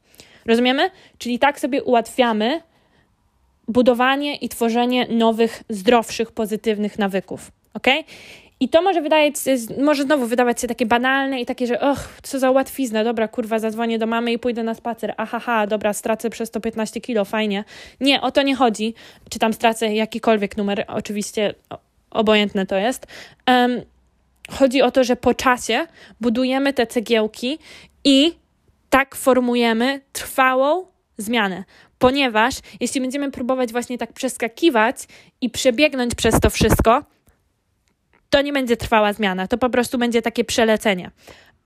Rozumiemy? 0.46 0.90
Czyli 1.18 1.38
tak 1.38 1.60
sobie 1.60 1.82
ułatwiamy 1.82 2.60
budowanie 3.68 4.36
i 4.36 4.48
tworzenie 4.48 5.06
nowych, 5.06 5.62
zdrowszych, 5.68 6.32
pozytywnych 6.32 6.98
nawyków. 6.98 7.52
Ok? 7.74 7.86
I 8.62 8.68
to 8.68 8.82
może 8.82 9.02
wydawać, 9.02 9.34
może 9.78 10.02
znowu 10.02 10.26
wydawać 10.26 10.60
się 10.60 10.68
takie 10.68 10.86
banalne 10.86 11.40
i 11.40 11.46
takie, 11.46 11.66
że 11.66 11.80
och, 11.80 11.98
co 12.22 12.38
za 12.38 12.50
łatwizna, 12.50 13.04
dobra, 13.04 13.28
kurwa, 13.28 13.58
zadzwonię 13.58 13.98
do 13.98 14.06
mamy 14.06 14.32
i 14.32 14.38
pójdę 14.38 14.62
na 14.62 14.74
spacer, 14.74 15.14
ahaha, 15.16 15.66
dobra, 15.66 15.92
stracę 15.92 16.30
przez 16.30 16.50
to 16.50 16.60
15 16.60 17.00
kilo, 17.00 17.24
fajnie. 17.24 17.64
Nie, 18.00 18.20
o 18.20 18.30
to 18.30 18.42
nie 18.42 18.56
chodzi, 18.56 18.94
czy 19.30 19.38
tam 19.38 19.52
stracę 19.52 19.94
jakikolwiek 19.94 20.56
numer, 20.56 20.84
oczywiście 20.88 21.54
obojętne 22.10 22.66
to 22.66 22.76
jest. 22.76 23.06
Um, 23.46 23.80
chodzi 24.50 24.82
o 24.82 24.90
to, 24.90 25.04
że 25.04 25.16
po 25.16 25.34
czasie 25.34 25.86
budujemy 26.20 26.72
te 26.72 26.86
cegiełki 26.86 27.58
i 28.04 28.32
tak 28.90 29.14
formujemy 29.14 30.00
trwałą 30.12 30.86
zmianę. 31.18 31.64
Ponieważ 31.98 32.54
jeśli 32.80 33.00
będziemy 33.00 33.30
próbować 33.30 33.72
właśnie 33.72 33.98
tak 33.98 34.12
przeskakiwać 34.12 34.96
i 35.40 35.50
przebiegnąć 35.50 36.14
przez 36.14 36.40
to 36.40 36.50
wszystko, 36.50 37.04
to 38.32 38.42
nie 38.42 38.52
będzie 38.52 38.76
trwała 38.76 39.12
zmiana, 39.12 39.48
to 39.48 39.58
po 39.58 39.70
prostu 39.70 39.98
będzie 39.98 40.22
takie 40.22 40.44
przelecenie. 40.44 41.10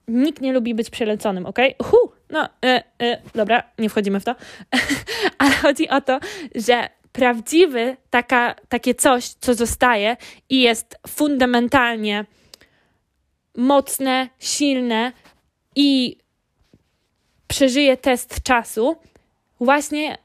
Nikt 0.08 0.40
nie 0.40 0.52
lubi 0.52 0.74
być 0.74 0.90
przeleconym, 0.90 1.46
ok? 1.46 1.58
Hu, 1.82 1.96
no, 2.30 2.48
e, 2.64 2.82
e, 3.02 3.22
dobra, 3.34 3.62
nie 3.78 3.88
wchodzimy 3.88 4.20
w 4.20 4.24
to, 4.24 4.34
ale 5.38 5.50
chodzi 5.50 5.88
o 5.88 6.00
to, 6.00 6.20
że 6.54 6.88
prawdziwy, 7.12 7.96
taka, 8.10 8.54
takie 8.68 8.94
coś, 8.94 9.28
co 9.28 9.54
zostaje 9.54 10.16
i 10.48 10.60
jest 10.60 10.96
fundamentalnie 11.08 12.24
mocne, 13.56 14.28
silne 14.38 15.12
i 15.76 16.18
przeżyje 17.48 17.96
test 17.96 18.42
czasu, 18.42 18.96
właśnie 19.60 20.18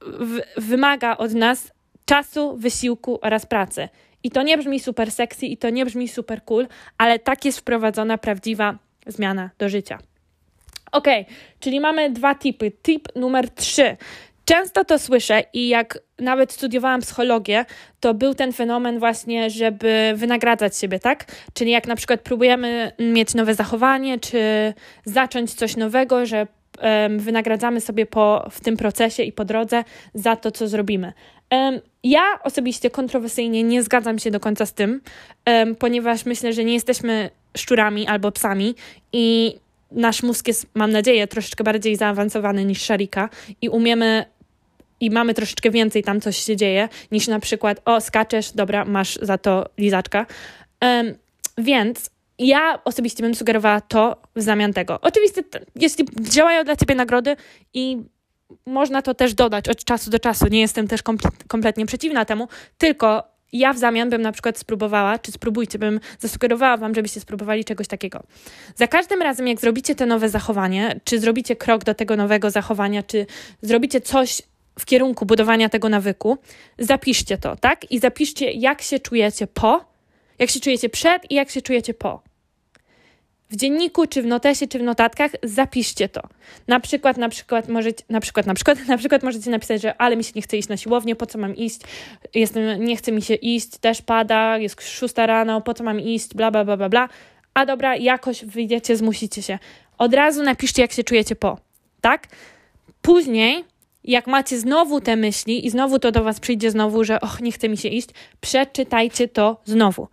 w, 0.00 0.40
wymaga 0.56 1.16
od 1.16 1.34
nas 1.34 1.72
czasu, 2.04 2.56
wysiłku 2.56 3.18
oraz 3.22 3.46
pracy. 3.46 3.88
I 4.24 4.30
to 4.30 4.42
nie 4.42 4.58
brzmi 4.58 4.80
super 4.80 5.10
sexy 5.10 5.46
i 5.46 5.56
to 5.56 5.70
nie 5.70 5.84
brzmi 5.84 6.08
super 6.08 6.44
cool, 6.44 6.66
ale 6.98 7.18
tak 7.18 7.44
jest 7.44 7.58
wprowadzona 7.58 8.18
prawdziwa 8.18 8.78
zmiana 9.06 9.50
do 9.58 9.68
życia. 9.68 9.98
Ok, 10.92 11.06
czyli 11.60 11.80
mamy 11.80 12.10
dwa 12.10 12.34
typy. 12.34 12.70
Tip 12.70 13.08
numer 13.16 13.50
trzy. 13.50 13.96
Często 14.44 14.84
to 14.84 14.98
słyszę 14.98 15.42
i 15.52 15.68
jak 15.68 15.98
nawet 16.18 16.52
studiowałam 16.52 17.00
psychologię, 17.00 17.64
to 18.00 18.14
był 18.14 18.34
ten 18.34 18.52
fenomen 18.52 18.98
właśnie, 18.98 19.50
żeby 19.50 20.12
wynagradzać 20.16 20.76
siebie, 20.76 20.98
tak? 20.98 21.24
Czyli 21.54 21.70
jak 21.70 21.86
na 21.86 21.96
przykład 21.96 22.20
próbujemy 22.20 22.92
mieć 22.98 23.34
nowe 23.34 23.54
zachowanie, 23.54 24.18
czy 24.18 24.38
zacząć 25.04 25.54
coś 25.54 25.76
nowego, 25.76 26.26
że 26.26 26.46
um, 26.82 27.18
wynagradzamy 27.18 27.80
sobie 27.80 28.06
po, 28.06 28.48
w 28.50 28.60
tym 28.60 28.76
procesie 28.76 29.22
i 29.22 29.32
po 29.32 29.44
drodze 29.44 29.84
za 30.14 30.36
to, 30.36 30.50
co 30.50 30.68
zrobimy. 30.68 31.12
Um, 31.50 31.80
ja 32.04 32.38
osobiście 32.42 32.90
kontrowersyjnie 32.90 33.62
nie 33.62 33.82
zgadzam 33.82 34.18
się 34.18 34.30
do 34.30 34.40
końca 34.40 34.66
z 34.66 34.72
tym, 34.72 35.00
ponieważ 35.78 36.26
myślę, 36.26 36.52
że 36.52 36.64
nie 36.64 36.74
jesteśmy 36.74 37.30
szczurami 37.56 38.06
albo 38.06 38.32
psami 38.32 38.74
i 39.12 39.54
nasz 39.90 40.22
mózg 40.22 40.48
jest, 40.48 40.66
mam 40.74 40.90
nadzieję, 40.90 41.26
troszeczkę 41.26 41.64
bardziej 41.64 41.96
zaawansowany 41.96 42.64
niż 42.64 42.82
szarika 42.82 43.28
i 43.62 43.68
umiemy 43.68 44.24
i 45.00 45.10
mamy 45.10 45.34
troszeczkę 45.34 45.70
więcej 45.70 46.02
tam 46.02 46.20
coś 46.20 46.36
się 46.36 46.56
dzieje, 46.56 46.88
niż 47.12 47.28
na 47.28 47.40
przykład, 47.40 47.80
o, 47.84 48.00
skaczesz, 48.00 48.52
dobra, 48.52 48.84
masz 48.84 49.18
za 49.22 49.38
to 49.38 49.66
lizaczka. 49.78 50.26
Um, 50.82 51.14
więc 51.58 52.10
ja 52.38 52.78
osobiście 52.84 53.22
bym 53.22 53.34
sugerowała 53.34 53.80
to 53.80 54.22
w 54.36 54.42
zamian 54.42 54.72
tego. 54.72 54.98
Oczywiście, 55.00 55.42
jeśli 55.76 56.04
działają 56.20 56.64
dla 56.64 56.76
ciebie 56.76 56.94
nagrody 56.94 57.36
i 57.74 58.02
można 58.66 59.02
to 59.02 59.14
też 59.14 59.34
dodać 59.34 59.68
od 59.68 59.84
czasu 59.84 60.10
do 60.10 60.18
czasu, 60.18 60.46
nie 60.46 60.60
jestem 60.60 60.88
też 60.88 61.00
kompletnie 61.48 61.86
przeciwna 61.86 62.24
temu, 62.24 62.48
tylko 62.78 63.34
ja 63.52 63.72
w 63.72 63.78
zamian 63.78 64.10
bym 64.10 64.22
na 64.22 64.32
przykład 64.32 64.58
spróbowała, 64.58 65.18
czy 65.18 65.32
spróbujcie, 65.32 65.78
bym 65.78 66.00
zasugerowała 66.18 66.76
Wam, 66.76 66.94
żebyście 66.94 67.20
spróbowali 67.20 67.64
czegoś 67.64 67.88
takiego. 67.88 68.22
Za 68.74 68.86
każdym 68.86 69.22
razem, 69.22 69.48
jak 69.48 69.60
zrobicie 69.60 69.94
te 69.94 70.06
nowe 70.06 70.28
zachowanie, 70.28 71.00
czy 71.04 71.20
zrobicie 71.20 71.56
krok 71.56 71.84
do 71.84 71.94
tego 71.94 72.16
nowego 72.16 72.50
zachowania, 72.50 73.02
czy 73.02 73.26
zrobicie 73.62 74.00
coś 74.00 74.42
w 74.78 74.84
kierunku 74.84 75.26
budowania 75.26 75.68
tego 75.68 75.88
nawyku, 75.88 76.38
zapiszcie 76.78 77.38
to, 77.38 77.56
tak? 77.56 77.90
I 77.90 77.98
zapiszcie, 77.98 78.50
jak 78.50 78.82
się 78.82 78.98
czujecie 78.98 79.46
po, 79.46 79.84
jak 80.38 80.50
się 80.50 80.60
czujecie 80.60 80.88
przed 80.88 81.30
i 81.30 81.34
jak 81.34 81.50
się 81.50 81.62
czujecie 81.62 81.94
po. 81.94 82.33
W 83.50 83.56
dzienniku, 83.56 84.06
czy 84.06 84.22
w 84.22 84.26
notesie, 84.26 84.66
czy 84.66 84.78
w 84.78 84.82
notatkach 84.82 85.30
zapiszcie 85.42 86.08
to. 86.08 86.20
Na 86.68 86.80
przykład, 86.80 87.16
na 87.16 87.28
przykład 87.28 87.68
możecie, 87.68 88.04
na 88.08 88.20
przykład, 88.20 88.46
na 88.46 88.54
przykład, 88.54 88.86
na 88.88 88.98
przykład 88.98 89.22
możecie 89.22 89.50
napisać, 89.50 89.82
że 89.82 90.00
ale 90.00 90.16
mi 90.16 90.24
się 90.24 90.32
nie 90.36 90.42
chce 90.42 90.56
iść 90.56 90.68
na 90.68 90.76
siłownię, 90.76 91.16
po 91.16 91.26
co 91.26 91.38
mam 91.38 91.56
iść? 91.56 91.80
Jestem, 92.34 92.84
nie 92.84 92.96
chce 92.96 93.12
mi 93.12 93.22
się 93.22 93.34
iść, 93.34 93.78
też 93.78 94.02
pada, 94.02 94.58
jest 94.58 94.82
szósta 94.82 95.26
rano, 95.26 95.60
po 95.60 95.74
co 95.74 95.84
mam 95.84 96.00
iść, 96.00 96.34
bla, 96.34 96.50
bla, 96.50 96.64
bla, 96.64 96.76
bla, 96.76 96.88
bla. 96.88 97.08
A 97.54 97.66
dobra, 97.66 97.96
jakoś 97.96 98.44
wyjdziecie, 98.44 98.96
zmusicie 98.96 99.42
się. 99.42 99.58
Od 99.98 100.14
razu 100.14 100.42
napiszcie, 100.42 100.82
jak 100.82 100.92
się 100.92 101.04
czujecie 101.04 101.36
po, 101.36 101.58
tak? 102.00 102.28
Później 103.02 103.64
jak 104.04 104.26
macie 104.26 104.58
znowu 104.58 105.00
te 105.00 105.16
myśli 105.16 105.66
i 105.66 105.70
znowu 105.70 105.98
to 105.98 106.12
do 106.12 106.24
Was 106.24 106.40
przyjdzie 106.40 106.70
znowu, 106.70 107.04
że 107.04 107.20
och, 107.20 107.40
nie 107.40 107.52
chce 107.52 107.68
mi 107.68 107.76
się 107.76 107.88
iść, 107.88 108.08
przeczytajcie 108.40 109.28
to 109.28 109.60
znowu. 109.64 110.08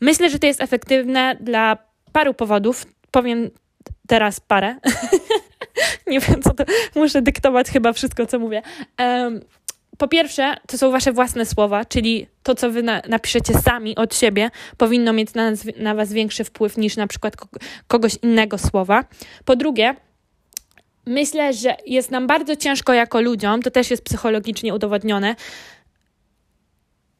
Myślę, 0.00 0.30
że 0.30 0.38
to 0.38 0.46
jest 0.46 0.60
efektywne 0.60 1.36
dla 1.40 1.76
paru 2.16 2.34
powodów. 2.34 2.86
Powiem 3.10 3.50
teraz 4.08 4.40
parę. 4.40 4.76
nie 6.06 6.20
wiem, 6.20 6.42
co 6.42 6.54
to. 6.54 6.64
Muszę 6.94 7.22
dyktować 7.22 7.68
chyba 7.68 7.92
wszystko, 7.92 8.26
co 8.26 8.38
mówię. 8.38 8.62
Um, 8.98 9.40
po 9.98 10.08
pierwsze, 10.08 10.56
to 10.66 10.78
są 10.78 10.90
wasze 10.90 11.12
własne 11.12 11.46
słowa, 11.46 11.84
czyli 11.84 12.26
to, 12.42 12.54
co 12.54 12.70
wy 12.70 12.82
na, 12.82 13.02
napiszecie 13.08 13.54
sami 13.54 13.96
od 13.96 14.14
siebie, 14.14 14.50
powinno 14.76 15.12
mieć 15.12 15.34
na, 15.34 15.50
nas, 15.50 15.64
na 15.76 15.94
was 15.94 16.12
większy 16.12 16.44
wpływ 16.44 16.76
niż 16.76 16.96
na 16.96 17.06
przykład 17.06 17.36
kogoś 17.86 18.18
innego 18.22 18.58
słowa. 18.58 19.04
Po 19.44 19.56
drugie, 19.56 19.94
myślę, 21.06 21.52
że 21.52 21.76
jest 21.86 22.10
nam 22.10 22.26
bardzo 22.26 22.56
ciężko 22.56 22.92
jako 22.92 23.20
ludziom, 23.20 23.62
to 23.62 23.70
też 23.70 23.90
jest 23.90 24.04
psychologicznie 24.04 24.74
udowodnione, 24.74 25.36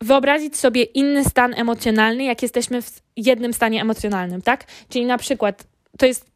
wyobrazić 0.00 0.56
sobie 0.56 0.82
inny 0.82 1.24
stan 1.24 1.54
emocjonalny, 1.54 2.24
jak 2.24 2.42
jesteśmy 2.42 2.82
w 2.82 3.02
jednym 3.16 3.52
stanie 3.52 3.80
emocjonalnym, 3.80 4.42
tak? 4.42 4.64
Czyli 4.88 5.06
na 5.06 5.18
przykład 5.18 5.64
to 5.98 6.06
jest 6.06 6.30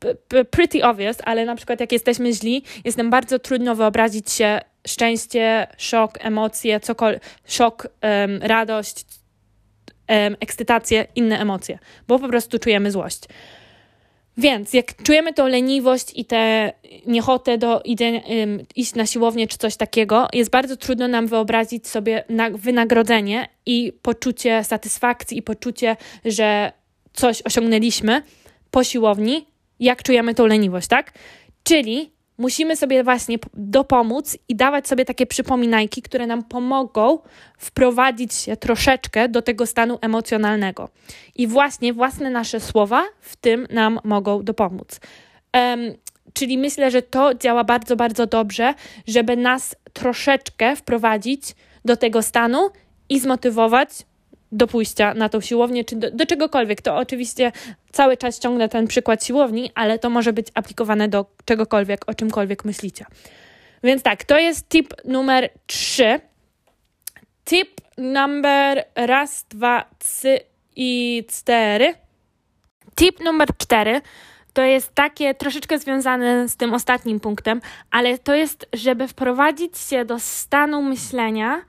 pretty 0.51 0.85
obvious, 0.85 1.17
ale 1.25 1.45
na 1.45 1.57
przykład 1.57 1.81
jak 1.81 1.93
jesteśmy 1.93 2.33
źli, 2.33 2.63
jest 2.85 2.99
nam 2.99 3.11
bardzo 3.11 3.39
trudno 3.39 3.75
wyobrazić 3.75 4.31
się 4.31 4.61
szczęście, 4.87 5.67
szok, 5.79 6.19
emocje, 6.21 6.81
cokolwiek, 6.81 7.23
szok, 7.47 7.89
um, 8.03 8.43
radość, 8.43 9.05
um, 10.09 10.37
ekscytację, 10.41 11.07
inne 11.17 11.41
emocje, 11.41 11.79
bo 12.09 12.19
po 12.19 12.29
prostu 12.29 12.59
czujemy 12.59 12.91
złość. 12.91 13.21
Więc 14.41 14.73
jak 14.73 15.03
czujemy 15.03 15.33
tą 15.33 15.47
leniwość 15.47 16.13
i 16.15 16.25
tę 16.25 16.73
niechotę 17.07 17.59
do 17.59 17.83
iść 18.77 18.95
na 18.95 19.07
siłownię 19.07 19.49
czy 19.49 19.59
coś 19.59 19.77
takiego, 19.77 20.29
jest 20.33 20.51
bardzo 20.51 20.77
trudno 20.77 21.09
nam 21.09 21.27
wyobrazić 21.27 21.89
sobie 21.89 22.25
wynagrodzenie 22.55 23.49
i 23.67 23.93
poczucie 24.03 24.65
satysfakcji 24.65 25.39
i 25.39 25.43
poczucie, 25.43 25.97
że 26.25 26.73
coś 27.13 27.43
osiągnęliśmy 27.43 28.23
po 28.71 28.85
siłowni, 28.85 29.47
jak 29.81 30.03
czujemy 30.03 30.35
tą 30.35 30.47
leniwość, 30.47 30.89
tak? 30.89 31.13
Czyli 31.65 32.11
musimy 32.41 32.77
sobie 32.77 33.05
właśnie 33.05 33.39
dopomóc 33.55 34.39
i 34.49 34.57
dawać 34.57 34.89
sobie 34.89 35.05
takie 35.05 35.27
przypominajki, 35.27 36.03
które 36.03 36.27
nam 36.27 36.45
pomogą 36.45 37.19
wprowadzić 37.59 38.35
się 38.35 38.57
troszeczkę 38.57 39.29
do 39.29 39.43
tego 39.43 39.67
stanu 39.67 39.99
emocjonalnego. 40.01 40.89
I 41.35 41.47
właśnie 41.47 41.93
własne 41.93 42.31
nasze 42.31 42.61
słowa 42.61 43.05
w 43.21 43.37
tym 43.37 43.67
nam 43.71 43.99
mogą 44.05 44.43
dopomóc. 44.43 45.01
Um, 45.55 45.81
czyli 46.33 46.59
myślę, 46.59 46.91
że 46.91 47.03
to 47.03 47.35
działa 47.35 47.65
bardzo, 47.65 47.97
bardzo 47.97 48.27
dobrze, 48.27 48.75
żeby 49.07 49.37
nas 49.37 49.77
troszeczkę 49.93 50.77
wprowadzić 50.77 51.43
do 51.85 51.97
tego 51.97 52.23
stanu 52.23 52.71
i 53.09 53.21
zmotywować 53.21 53.89
do 54.53 54.67
pójścia 54.67 55.15
na 55.15 55.29
tą 55.29 55.41
siłownię, 55.41 55.85
czy 55.85 55.97
do, 55.97 56.11
do, 56.11 56.27
czegokolwiek. 56.27 56.83
To 56.83 56.97
oczywiście 56.97 57.53
cały 57.93 58.17
czas 58.17 58.39
ciągnę 58.39 58.69
ten 58.69 58.87
przykład 58.87 59.25
siłowni, 59.25 59.71
ale 59.75 59.99
to 59.99 60.11
może 60.11 60.33
być 60.33 60.47
aplikowane 60.55 61.09
do 61.09 61.27
czegokolwiek, 61.45 62.09
o 62.09 62.15
czymkolwiek 62.15 62.65
myślicie. 62.65 63.05
Więc 63.83 64.03
tak, 64.03 64.25
to 64.25 64.39
jest 64.39 64.69
tip 64.69 64.95
numer 65.05 65.51
trzy. 65.67 66.21
Tip 67.45 67.69
numer 67.99 68.85
raz, 68.95 69.47
dwa, 69.51 69.85
trzy, 69.99 70.39
i 70.77 71.25
cztery. 71.29 71.95
Tip 72.95 73.21
numer 73.21 73.49
cztery 73.59 74.01
to 74.53 74.63
jest 74.63 74.95
takie 74.95 75.35
troszeczkę 75.35 75.79
związane 75.79 76.49
z 76.49 76.57
tym 76.57 76.75
ostatnim 76.75 77.21
punktem, 77.21 77.61
ale 77.91 78.19
to 78.19 78.35
jest, 78.35 78.69
żeby 78.73 79.09
wprowadzić 79.09 79.79
się 79.79 80.05
do 80.05 80.19
stanu 80.19 80.83
myślenia 80.83 81.63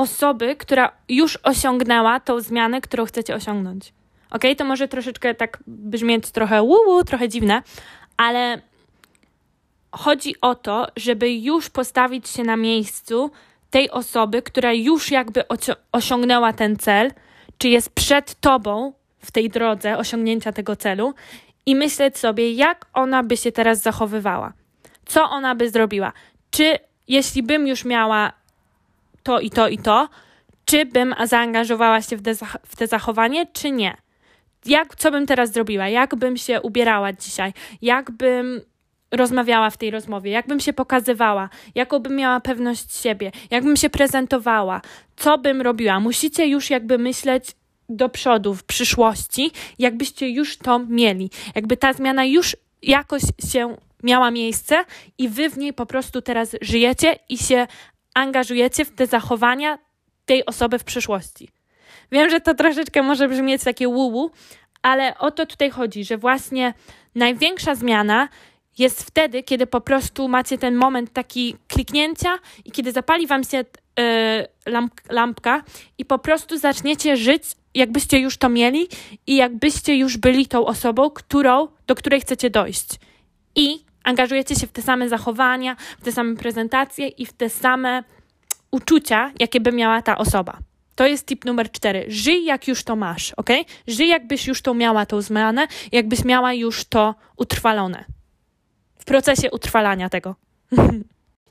osoby, 0.00 0.56
która 0.56 0.92
już 1.08 1.38
osiągnęła 1.42 2.20
tą 2.20 2.40
zmianę, 2.40 2.80
którą 2.80 3.04
chcecie 3.04 3.34
osiągnąć. 3.34 3.92
Ok, 4.30 4.42
to 4.56 4.64
może 4.64 4.88
troszeczkę 4.88 5.34
tak 5.34 5.58
brzmieć 5.66 6.30
trochę 6.30 6.62
łuwu, 6.62 7.04
trochę 7.04 7.28
dziwne, 7.28 7.62
ale 8.16 8.60
chodzi 9.92 10.34
o 10.40 10.54
to, 10.54 10.86
żeby 10.96 11.32
już 11.32 11.70
postawić 11.70 12.28
się 12.28 12.44
na 12.44 12.56
miejscu 12.56 13.30
tej 13.70 13.90
osoby, 13.90 14.42
która 14.42 14.72
już 14.72 15.10
jakby 15.10 15.44
osiągnęła 15.92 16.52
ten 16.52 16.76
cel, 16.76 17.12
czy 17.58 17.68
jest 17.68 17.90
przed 17.90 18.40
tobą 18.40 18.92
w 19.18 19.30
tej 19.30 19.50
drodze 19.50 19.98
osiągnięcia 19.98 20.52
tego 20.52 20.76
celu 20.76 21.14
i 21.66 21.74
myśleć 21.76 22.18
sobie, 22.18 22.52
jak 22.52 22.86
ona 22.94 23.22
by 23.22 23.36
się 23.36 23.52
teraz 23.52 23.82
zachowywała. 23.82 24.52
Co 25.06 25.30
ona 25.30 25.54
by 25.54 25.70
zrobiła? 25.70 26.12
Czy 26.50 26.78
jeśli 27.08 27.42
bym 27.42 27.66
już 27.66 27.84
miała 27.84 28.39
to 29.22 29.40
i 29.40 29.50
to 29.50 29.68
i 29.68 29.78
to, 29.78 30.08
czy 30.64 30.86
bym 30.86 31.14
zaangażowała 31.24 32.02
się 32.02 32.16
w 32.16 32.22
te, 32.22 32.34
w 32.66 32.76
te 32.76 32.86
zachowanie, 32.86 33.46
czy 33.46 33.70
nie? 33.70 33.96
Jak, 34.66 34.96
co 34.96 35.10
bym 35.10 35.26
teraz 35.26 35.52
zrobiła? 35.52 35.88
Jak 35.88 36.14
bym 36.14 36.36
się 36.36 36.60
ubierała 36.60 37.12
dzisiaj? 37.12 37.52
Jak 37.82 38.10
bym 38.10 38.60
rozmawiała 39.10 39.70
w 39.70 39.76
tej 39.76 39.90
rozmowie, 39.90 40.30
jakbym 40.30 40.60
się 40.60 40.72
pokazywała, 40.72 41.48
jaką 41.74 41.98
bym 41.98 42.16
miała 42.16 42.40
pewność 42.40 42.96
siebie, 42.96 43.32
jakbym 43.50 43.76
się 43.76 43.90
prezentowała, 43.90 44.80
co 45.16 45.38
bym 45.38 45.60
robiła. 45.60 46.00
Musicie 46.00 46.46
już 46.46 46.70
jakby 46.70 46.98
myśleć 46.98 47.52
do 47.88 48.08
przodu, 48.08 48.54
w 48.54 48.64
przyszłości, 48.64 49.50
jakbyście 49.78 50.28
już 50.28 50.58
to 50.58 50.78
mieli. 50.78 51.30
Jakby 51.54 51.76
ta 51.76 51.92
zmiana 51.92 52.24
już 52.24 52.56
jakoś 52.82 53.22
się 53.52 53.76
miała 54.02 54.30
miejsce 54.30 54.84
i 55.18 55.28
wy 55.28 55.50
w 55.50 55.58
niej 55.58 55.72
po 55.72 55.86
prostu 55.86 56.22
teraz 56.22 56.56
żyjecie 56.60 57.16
i 57.28 57.38
się 57.38 57.66
angażujecie 58.14 58.84
w 58.84 58.94
te 58.94 59.06
zachowania 59.06 59.78
tej 60.26 60.46
osoby 60.46 60.78
w 60.78 60.84
przyszłości. 60.84 61.48
Wiem, 62.12 62.30
że 62.30 62.40
to 62.40 62.54
troszeczkę 62.54 63.02
może 63.02 63.28
brzmieć 63.28 63.64
takie 63.64 63.88
łuwu, 63.88 64.30
ale 64.82 65.18
o 65.18 65.30
to 65.30 65.46
tutaj 65.46 65.70
chodzi, 65.70 66.04
że 66.04 66.18
właśnie 66.18 66.74
największa 67.14 67.74
zmiana 67.74 68.28
jest 68.78 69.02
wtedy, 69.02 69.42
kiedy 69.42 69.66
po 69.66 69.80
prostu 69.80 70.28
macie 70.28 70.58
ten 70.58 70.74
moment 70.74 71.12
taki 71.12 71.56
kliknięcia 71.68 72.38
i 72.64 72.70
kiedy 72.70 72.92
zapali 72.92 73.26
wam 73.26 73.44
się 73.44 73.56
yy, 73.56 74.72
lamp, 74.72 74.94
lampka 75.10 75.62
i 75.98 76.04
po 76.04 76.18
prostu 76.18 76.58
zaczniecie 76.58 77.16
żyć, 77.16 77.42
jakbyście 77.74 78.18
już 78.18 78.36
to 78.36 78.48
mieli 78.48 78.88
i 79.26 79.36
jakbyście 79.36 79.96
już 79.96 80.16
byli 80.16 80.46
tą 80.46 80.66
osobą, 80.66 81.10
którą, 81.10 81.68
do 81.86 81.94
której 81.94 82.20
chcecie 82.20 82.50
dojść. 82.50 82.88
I 83.56 83.89
angażujecie 84.10 84.54
się 84.54 84.66
w 84.66 84.72
te 84.72 84.82
same 84.82 85.08
zachowania, 85.08 85.76
w 86.00 86.04
te 86.04 86.12
same 86.12 86.36
prezentacje 86.36 87.08
i 87.08 87.26
w 87.26 87.32
te 87.32 87.50
same 87.50 88.04
uczucia, 88.70 89.32
jakie 89.38 89.60
by 89.60 89.72
miała 89.72 90.02
ta 90.02 90.18
osoba. 90.18 90.58
To 90.94 91.06
jest 91.06 91.26
tip 91.26 91.44
numer 91.44 91.70
cztery. 91.70 92.04
Żyj 92.08 92.44
jak 92.44 92.68
już 92.68 92.84
to 92.84 92.96
masz, 92.96 93.32
ok? 93.32 93.50
Żyj 93.86 94.08
jakbyś 94.08 94.46
już 94.46 94.62
to 94.62 94.74
miała, 94.74 95.06
tą 95.06 95.22
zmianę, 95.22 95.66
jakbyś 95.92 96.24
miała 96.24 96.52
już 96.52 96.84
to 96.84 97.14
utrwalone 97.36 98.04
w 99.00 99.04
procesie 99.04 99.50
utrwalania 99.50 100.08
tego. 100.08 100.34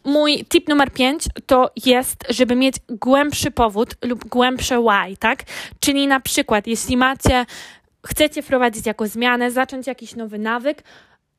Mój 0.03 0.45
tip 0.45 0.67
numer 0.67 0.91
5 0.93 1.23
to 1.45 1.71
jest, 1.85 2.25
żeby 2.29 2.55
mieć 2.55 2.75
głębszy 2.89 3.51
powód 3.51 3.95
lub 4.05 4.25
głębsze 4.25 4.81
why, 4.81 5.17
tak? 5.17 5.43
Czyli 5.79 6.07
na 6.07 6.19
przykład, 6.19 6.67
jeśli 6.67 6.97
macie, 6.97 7.45
chcecie 8.07 8.41
wprowadzić 8.41 8.85
jakąś 8.85 9.09
zmianę, 9.09 9.51
zacząć 9.51 9.87
jakiś 9.87 10.15
nowy 10.15 10.39
nawyk, 10.39 10.83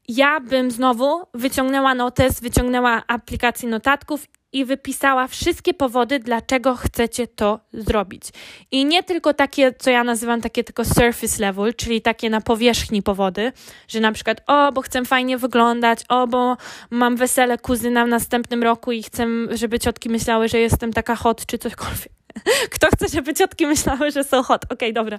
ja 0.08 0.40
bym 0.40 0.70
znowu 0.70 1.22
wyciągnęła 1.34 1.94
notes, 1.94 2.40
wyciągnęła 2.40 3.02
aplikację 3.06 3.68
notatków 3.68 4.26
i 4.52 4.64
wypisała 4.64 5.26
wszystkie 5.26 5.74
powody, 5.74 6.18
dlaczego 6.18 6.76
chcecie 6.76 7.26
to 7.26 7.60
zrobić. 7.72 8.22
I 8.70 8.84
nie 8.84 9.02
tylko 9.02 9.34
takie, 9.34 9.72
co 9.72 9.90
ja 9.90 10.04
nazywam 10.04 10.40
takie 10.40 10.64
tylko 10.64 10.84
surface 10.84 11.42
level, 11.42 11.74
czyli 11.74 12.02
takie 12.02 12.30
na 12.30 12.40
powierzchni 12.40 13.02
powody, 13.02 13.52
że 13.88 14.00
na 14.00 14.12
przykład, 14.12 14.40
o, 14.46 14.72
bo 14.72 14.82
chcę 14.82 15.04
fajnie 15.04 15.38
wyglądać, 15.38 16.00
o, 16.08 16.26
bo 16.26 16.56
mam 16.90 17.16
wesele 17.16 17.58
kuzyna 17.58 18.04
w 18.04 18.08
następnym 18.08 18.62
roku 18.62 18.92
i 18.92 19.02
chcę, 19.02 19.26
żeby 19.50 19.78
ciotki 19.78 20.08
myślały, 20.08 20.48
że 20.48 20.58
jestem 20.58 20.92
taka 20.92 21.16
hot, 21.16 21.46
czy 21.46 21.58
cośkolwiek. 21.58 22.12
Kto 22.74 22.88
chce, 22.94 23.08
żeby 23.08 23.34
ciotki 23.34 23.66
myślały, 23.66 24.10
że 24.10 24.24
są 24.24 24.42
hot? 24.42 24.64
Okej, 24.64 24.76
okay, 24.76 24.92
dobra, 24.92 25.18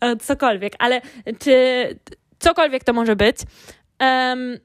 e, 0.00 0.16
cokolwiek, 0.16 0.72
ale 0.78 1.00
czy 1.38 1.54
cokolwiek 2.38 2.84
to 2.84 2.92
może 2.92 3.16
być. 3.16 3.36
Um, 4.00 4.58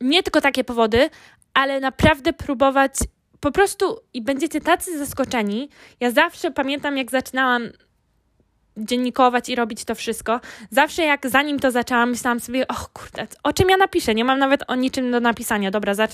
nie 0.00 0.22
tylko 0.22 0.40
takie 0.40 0.64
powody, 0.64 1.10
ale 1.54 1.80
naprawdę 1.80 2.32
próbować 2.32 2.92
po 3.40 3.52
prostu 3.52 3.98
i 4.14 4.22
będziecie 4.22 4.60
tacy 4.60 4.98
zaskoczeni. 4.98 5.68
Ja 6.00 6.10
zawsze 6.10 6.50
pamiętam, 6.50 6.96
jak 6.96 7.10
zaczynałam 7.10 7.70
dziennikować 8.76 9.48
i 9.48 9.54
robić 9.54 9.84
to 9.84 9.94
wszystko. 9.94 10.40
Zawsze 10.70 11.02
jak 11.02 11.30
zanim 11.30 11.58
to 11.58 11.70
zaczęłam, 11.70 12.10
myślałam 12.10 12.40
sobie, 12.40 12.68
o 12.68 12.74
kurde, 12.92 13.26
o 13.42 13.52
czym 13.52 13.70
ja 13.70 13.76
napiszę? 13.76 14.14
Nie 14.14 14.24
mam 14.24 14.38
nawet 14.38 14.64
o 14.68 14.74
niczym 14.74 15.10
do 15.10 15.20
napisania. 15.20 15.70
Dobra, 15.70 15.94
zacz, 15.94 16.10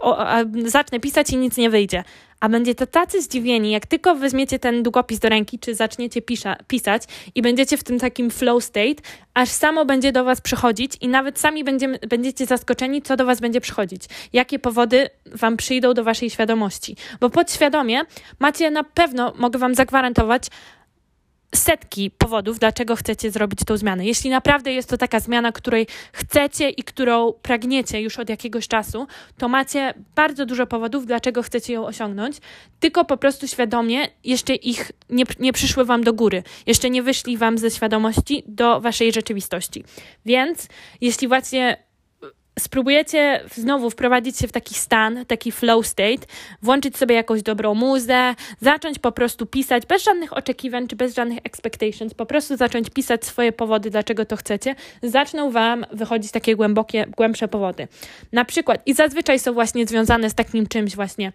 o, 0.00 0.26
zacznę 0.64 1.00
pisać 1.00 1.30
i 1.30 1.36
nic 1.36 1.56
nie 1.56 1.70
wyjdzie. 1.70 2.04
A 2.40 2.48
będziecie 2.48 2.86
tacy 2.86 3.22
zdziwieni, 3.22 3.70
jak 3.70 3.86
tylko 3.86 4.14
weźmiecie 4.14 4.58
ten 4.58 4.82
długopis 4.82 5.18
do 5.18 5.28
ręki, 5.28 5.58
czy 5.58 5.74
zaczniecie 5.74 6.22
pisza, 6.22 6.56
pisać 6.68 7.02
i 7.34 7.42
będziecie 7.42 7.76
w 7.76 7.84
tym 7.84 7.98
takim 7.98 8.30
flow 8.30 8.64
state, 8.64 9.02
aż 9.34 9.48
samo 9.48 9.84
będzie 9.84 10.12
do 10.12 10.24
was 10.24 10.40
przychodzić 10.40 10.92
i 11.00 11.08
nawet 11.08 11.38
sami 11.38 11.64
będziemy, 11.64 11.98
będziecie 12.08 12.46
zaskoczeni, 12.46 13.02
co 13.02 13.16
do 13.16 13.24
was 13.24 13.40
będzie 13.40 13.60
przychodzić. 13.60 14.02
Jakie 14.32 14.58
powody 14.58 15.08
wam 15.26 15.56
przyjdą 15.56 15.94
do 15.94 16.04
waszej 16.04 16.30
świadomości. 16.30 16.96
Bo 17.20 17.30
podświadomie 17.30 18.02
macie 18.38 18.70
na 18.70 18.84
pewno, 18.84 19.32
mogę 19.36 19.58
wam 19.58 19.74
zagwarantować, 19.74 20.48
setki 21.56 22.10
powodów, 22.10 22.58
dlaczego 22.58 22.96
chcecie 22.96 23.30
zrobić 23.30 23.60
tą 23.66 23.76
zmianę. 23.76 24.06
Jeśli 24.06 24.30
naprawdę 24.30 24.72
jest 24.72 24.88
to 24.88 24.96
taka 24.96 25.20
zmiana, 25.20 25.52
której 25.52 25.86
chcecie 26.12 26.70
i 26.70 26.82
którą 26.82 27.32
pragniecie 27.32 28.00
już 28.00 28.18
od 28.18 28.28
jakiegoś 28.28 28.68
czasu, 28.68 29.06
to 29.38 29.48
macie 29.48 29.94
bardzo 30.14 30.46
dużo 30.46 30.66
powodów, 30.66 31.06
dlaczego 31.06 31.42
chcecie 31.42 31.72
ją 31.72 31.86
osiągnąć, 31.86 32.36
tylko 32.80 33.04
po 33.04 33.16
prostu 33.16 33.48
świadomie 33.48 34.08
jeszcze 34.24 34.54
ich 34.54 34.92
nie, 35.10 35.24
nie 35.38 35.52
przyszły 35.52 35.84
wam 35.84 36.04
do 36.04 36.12
góry, 36.12 36.42
jeszcze 36.66 36.90
nie 36.90 37.02
wyszli 37.02 37.36
wam 37.36 37.58
ze 37.58 37.70
świadomości 37.70 38.42
do 38.46 38.80
waszej 38.80 39.12
rzeczywistości. 39.12 39.84
Więc 40.26 40.68
jeśli 41.00 41.28
właśnie 41.28 41.85
spróbujecie 42.58 43.40
znowu 43.54 43.90
wprowadzić 43.90 44.38
się 44.38 44.48
w 44.48 44.52
taki 44.52 44.74
stan, 44.74 45.26
taki 45.26 45.52
flow 45.52 45.86
state, 45.86 46.26
włączyć 46.62 46.96
sobie 46.96 47.14
jakąś 47.14 47.42
dobrą 47.42 47.74
muzę, 47.74 48.34
zacząć 48.60 48.98
po 48.98 49.12
prostu 49.12 49.46
pisać 49.46 49.86
bez 49.86 50.04
żadnych 50.04 50.36
oczekiwań 50.36 50.88
czy 50.88 50.96
bez 50.96 51.14
żadnych 51.14 51.38
expectations, 51.44 52.14
po 52.14 52.26
prostu 52.26 52.56
zacząć 52.56 52.90
pisać 52.90 53.24
swoje 53.24 53.52
powody, 53.52 53.90
dlaczego 53.90 54.24
to 54.24 54.36
chcecie, 54.36 54.74
zaczną 55.02 55.50
Wam 55.50 55.86
wychodzić 55.92 56.32
takie 56.32 56.56
głębokie, 56.56 57.06
głębsze 57.16 57.48
powody. 57.48 57.88
Na 58.32 58.44
przykład, 58.44 58.82
i 58.86 58.94
zazwyczaj 58.94 59.38
są 59.38 59.52
właśnie 59.52 59.86
związane 59.86 60.30
z 60.30 60.34
takim 60.34 60.66
czymś 60.66 60.96
właśnie, 60.96 61.32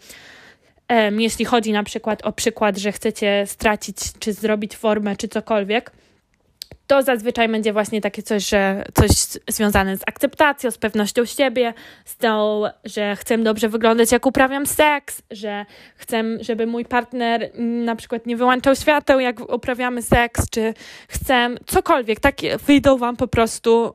jeśli 1.18 1.46
chodzi 1.46 1.72
na 1.72 1.84
przykład 1.84 2.22
o 2.26 2.32
przykład, 2.32 2.78
że 2.78 2.92
chcecie 2.92 3.44
stracić 3.48 3.98
czy 4.20 4.34
zrobić 4.34 4.76
formę 4.76 5.16
czy 5.16 5.28
cokolwiek, 5.28 5.92
to 6.88 7.04
zazwyczaj 7.04 7.50
będzie 7.50 7.74
właśnie 7.74 8.02
takie 8.02 8.24
coś, 8.24 8.50
że 8.50 8.86
coś 8.94 9.10
związane 9.48 9.98
z 9.98 10.02
akceptacją, 10.08 10.72
z 10.72 10.78
pewnością 10.78 11.26
siebie, 11.26 11.74
z 12.06 12.18
tą, 12.18 12.64
że 12.84 13.16
chcę 13.16 13.38
dobrze 13.38 13.70
wyglądać, 13.70 14.12
jak 14.12 14.26
uprawiam 14.26 14.66
seks, 14.66 15.22
że 15.32 15.66
chcę, 15.96 16.24
żeby 16.42 16.68
mój 16.68 16.86
partner 16.86 17.52
na 17.60 17.96
przykład 17.96 18.26
nie 18.26 18.38
wyłączał 18.38 18.76
świateł, 18.76 19.20
jak 19.20 19.54
uprawiamy 19.54 20.02
seks, 20.02 20.50
czy 20.50 20.74
chcę 21.08 21.50
cokolwiek. 21.66 22.20
Takie 22.20 22.58
wyjdą 22.58 22.98
Wam 22.98 23.18
po 23.18 23.28
prostu 23.28 23.94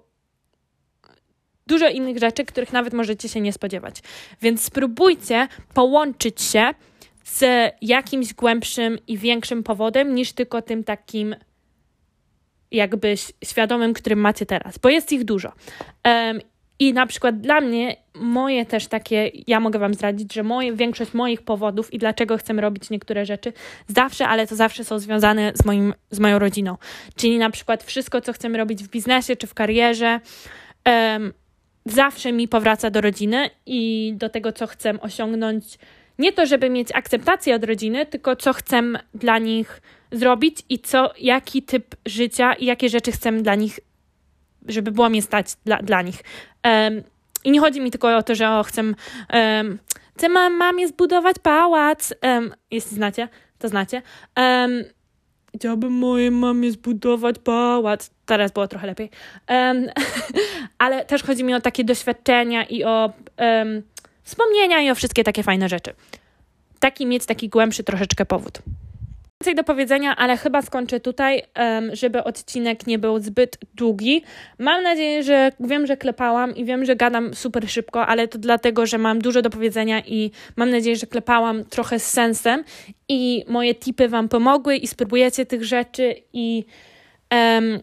dużo 1.67 1.89
innych 1.89 2.19
rzeczy, 2.19 2.45
których 2.45 2.73
nawet 2.73 2.93
możecie 2.93 3.29
się 3.29 3.41
nie 3.41 3.53
spodziewać. 3.53 4.03
Więc 4.43 4.65
spróbujcie 4.65 5.49
połączyć 5.75 6.43
się 6.43 6.75
z 7.25 7.45
jakimś 7.83 8.35
głębszym 8.35 8.99
i 9.07 9.19
większym 9.19 9.63
powodem 9.63 10.15
niż 10.15 10.33
tylko 10.33 10.63
tym 10.63 10.85
takim 10.85 11.37
jakby 12.71 13.15
świadomym, 13.45 13.95
którym 13.95 14.19
macie 14.19 14.47
teraz, 14.47 14.79
bo 14.79 14.89
jest 14.89 15.13
ich 15.13 15.25
dużo. 15.25 15.53
Um, 16.05 16.41
i 16.79 16.93
na 16.93 17.07
przykład 17.07 17.41
dla 17.41 17.61
mnie, 17.61 17.97
moje 18.15 18.67
też 18.67 18.87
takie, 18.87 19.31
ja 19.47 19.61
mogę 19.61 19.79
Wam 19.79 19.95
zdradzić, 19.95 20.35
że 20.35 20.43
moje, 20.43 20.73
większość 20.73 21.15
moich 21.15 21.43
powodów 21.43 21.95
i 21.95 21.99
dlaczego 21.99 22.39
chcę 22.39 22.53
robić 22.53 22.91
niektóre 22.91 23.27
rzeczy, 23.27 23.53
zawsze, 23.89 24.29
ale 24.29 24.47
to 24.47 24.57
zawsze 24.57 24.85
są 24.85 24.99
związane 24.99 25.53
z, 25.55 25.65
moim, 25.65 25.95
z 26.11 26.19
moją 26.19 26.39
rodziną. 26.39 26.77
Czyli 27.17 27.39
na 27.39 27.51
przykład 27.51 27.85
wszystko, 27.85 28.21
co 28.21 28.33
chcemy 28.33 28.59
robić 28.59 28.85
w 28.85 28.89
biznesie 28.89 29.37
czy 29.37 29.47
w 29.47 29.55
karierze, 29.55 30.21
um, 30.87 31.33
zawsze 31.87 32.33
mi 32.33 32.49
powraca 32.49 32.91
do 32.91 33.01
rodziny 33.01 33.51
i 33.67 34.13
do 34.17 34.29
tego, 34.29 34.53
co 34.53 34.67
chcę 34.67 35.01
osiągnąć 35.01 35.79
nie 36.19 36.33
to, 36.33 36.47
żeby 36.47 36.71
mieć 36.71 36.89
akceptację 36.95 37.55
od 37.55 37.65
rodziny, 37.65 38.07
tylko 38.07 38.37
co 38.37 38.53
chcę 38.53 38.83
dla 39.15 39.39
nich 39.39 39.83
zrobić 40.13 40.63
i 40.69 40.79
co, 40.79 41.11
jaki 41.19 41.63
typ 41.63 41.97
życia 42.07 42.53
i 42.53 42.65
jakie 42.65 42.89
rzeczy 42.89 43.13
chcę 43.13 43.33
dla 43.33 43.55
nich, 43.55 43.81
żeby 44.69 44.93
było 44.93 45.09
mnie 45.09 45.23
stać 45.23 45.47
dla, 45.65 45.83
dla 45.83 46.03
nich. 46.03 46.21
Um, 46.65 47.03
I 47.45 47.51
nie 47.51 47.61
chodzi 47.61 47.81
mi 47.81 47.91
tylko 47.91 48.17
o 48.17 48.23
to, 48.23 48.35
że 48.35 48.51
o, 48.51 48.63
chcę, 48.63 48.83
um, 48.83 49.79
chcę 50.17 50.29
mam, 50.29 50.57
mamie 50.57 50.89
zbudować 50.89 51.37
pałac, 51.43 52.15
um, 52.23 52.55
jeśli 52.71 52.97
znacie, 52.97 53.29
to 53.59 53.69
znacie. 53.69 54.03
Um, 54.37 54.85
chciałabym 55.57 55.93
mojej 55.93 56.31
mamie 56.31 56.73
zbudować 56.73 57.37
pałac. 57.39 58.11
Teraz 58.27 58.53
było 58.53 58.69
trochę 58.69 58.87
lepiej. 58.87 59.11
Um, 59.49 59.87
ale 60.79 61.05
też 61.05 61.23
chodzi 61.23 61.45
mi 61.45 61.55
o 61.55 61.61
takie 61.61 61.85
doświadczenia 61.85 62.65
i 62.65 62.85
o 62.85 63.13
um, 63.39 63.83
wspomnienia 64.23 64.83
i 64.83 64.91
o 64.91 64.95
wszystkie 64.95 65.25
takie 65.25 65.43
fajne 65.43 65.69
rzeczy. 65.69 65.95
Taki 66.81 67.07
mieć 67.07 67.27
taki 67.27 67.49
głębszy 67.49 67.85
troszeczkę 67.85 68.27
powód 68.27 68.63
więcej 69.41 69.55
do 69.55 69.65
powiedzenia, 69.65 70.17
ale 70.17 70.37
chyba 70.37 70.63
skończę 70.63 71.01
tutaj, 71.01 71.43
żeby 71.93 72.25
odcinek 72.25 72.87
nie 72.87 72.99
był 72.99 73.19
zbyt 73.19 73.59
długi. 73.75 74.23
Mam 74.59 74.83
nadzieję, 74.83 75.23
że 75.23 75.53
wiem, 75.61 75.87
że 75.87 75.97
klepałam 75.97 76.57
i 76.57 76.65
wiem, 76.65 76.85
że 76.85 76.97
gadam 76.97 77.35
super 77.35 77.71
szybko, 77.71 78.07
ale 78.07 78.29
to 78.29 78.39
dlatego, 78.39 78.87
że 78.87 78.99
mam 78.99 79.19
dużo 79.19 79.43
do 79.43 79.51
powiedzenia 79.51 80.01
i 80.01 80.31
mam 80.57 80.71
nadzieję, 80.71 80.97
że 80.97 81.07
klepałam 81.07 81.65
trochę 81.65 81.99
z 81.99 82.11
sensem 82.11 82.65
i 83.09 83.45
moje 83.49 83.75
tipy 83.75 84.09
Wam 84.09 84.29
pomogły 84.29 84.77
i 84.77 84.87
spróbujecie 84.87 85.47
tych 85.47 85.65
rzeczy 85.65 86.15
i 86.33 86.65
um, 87.33 87.81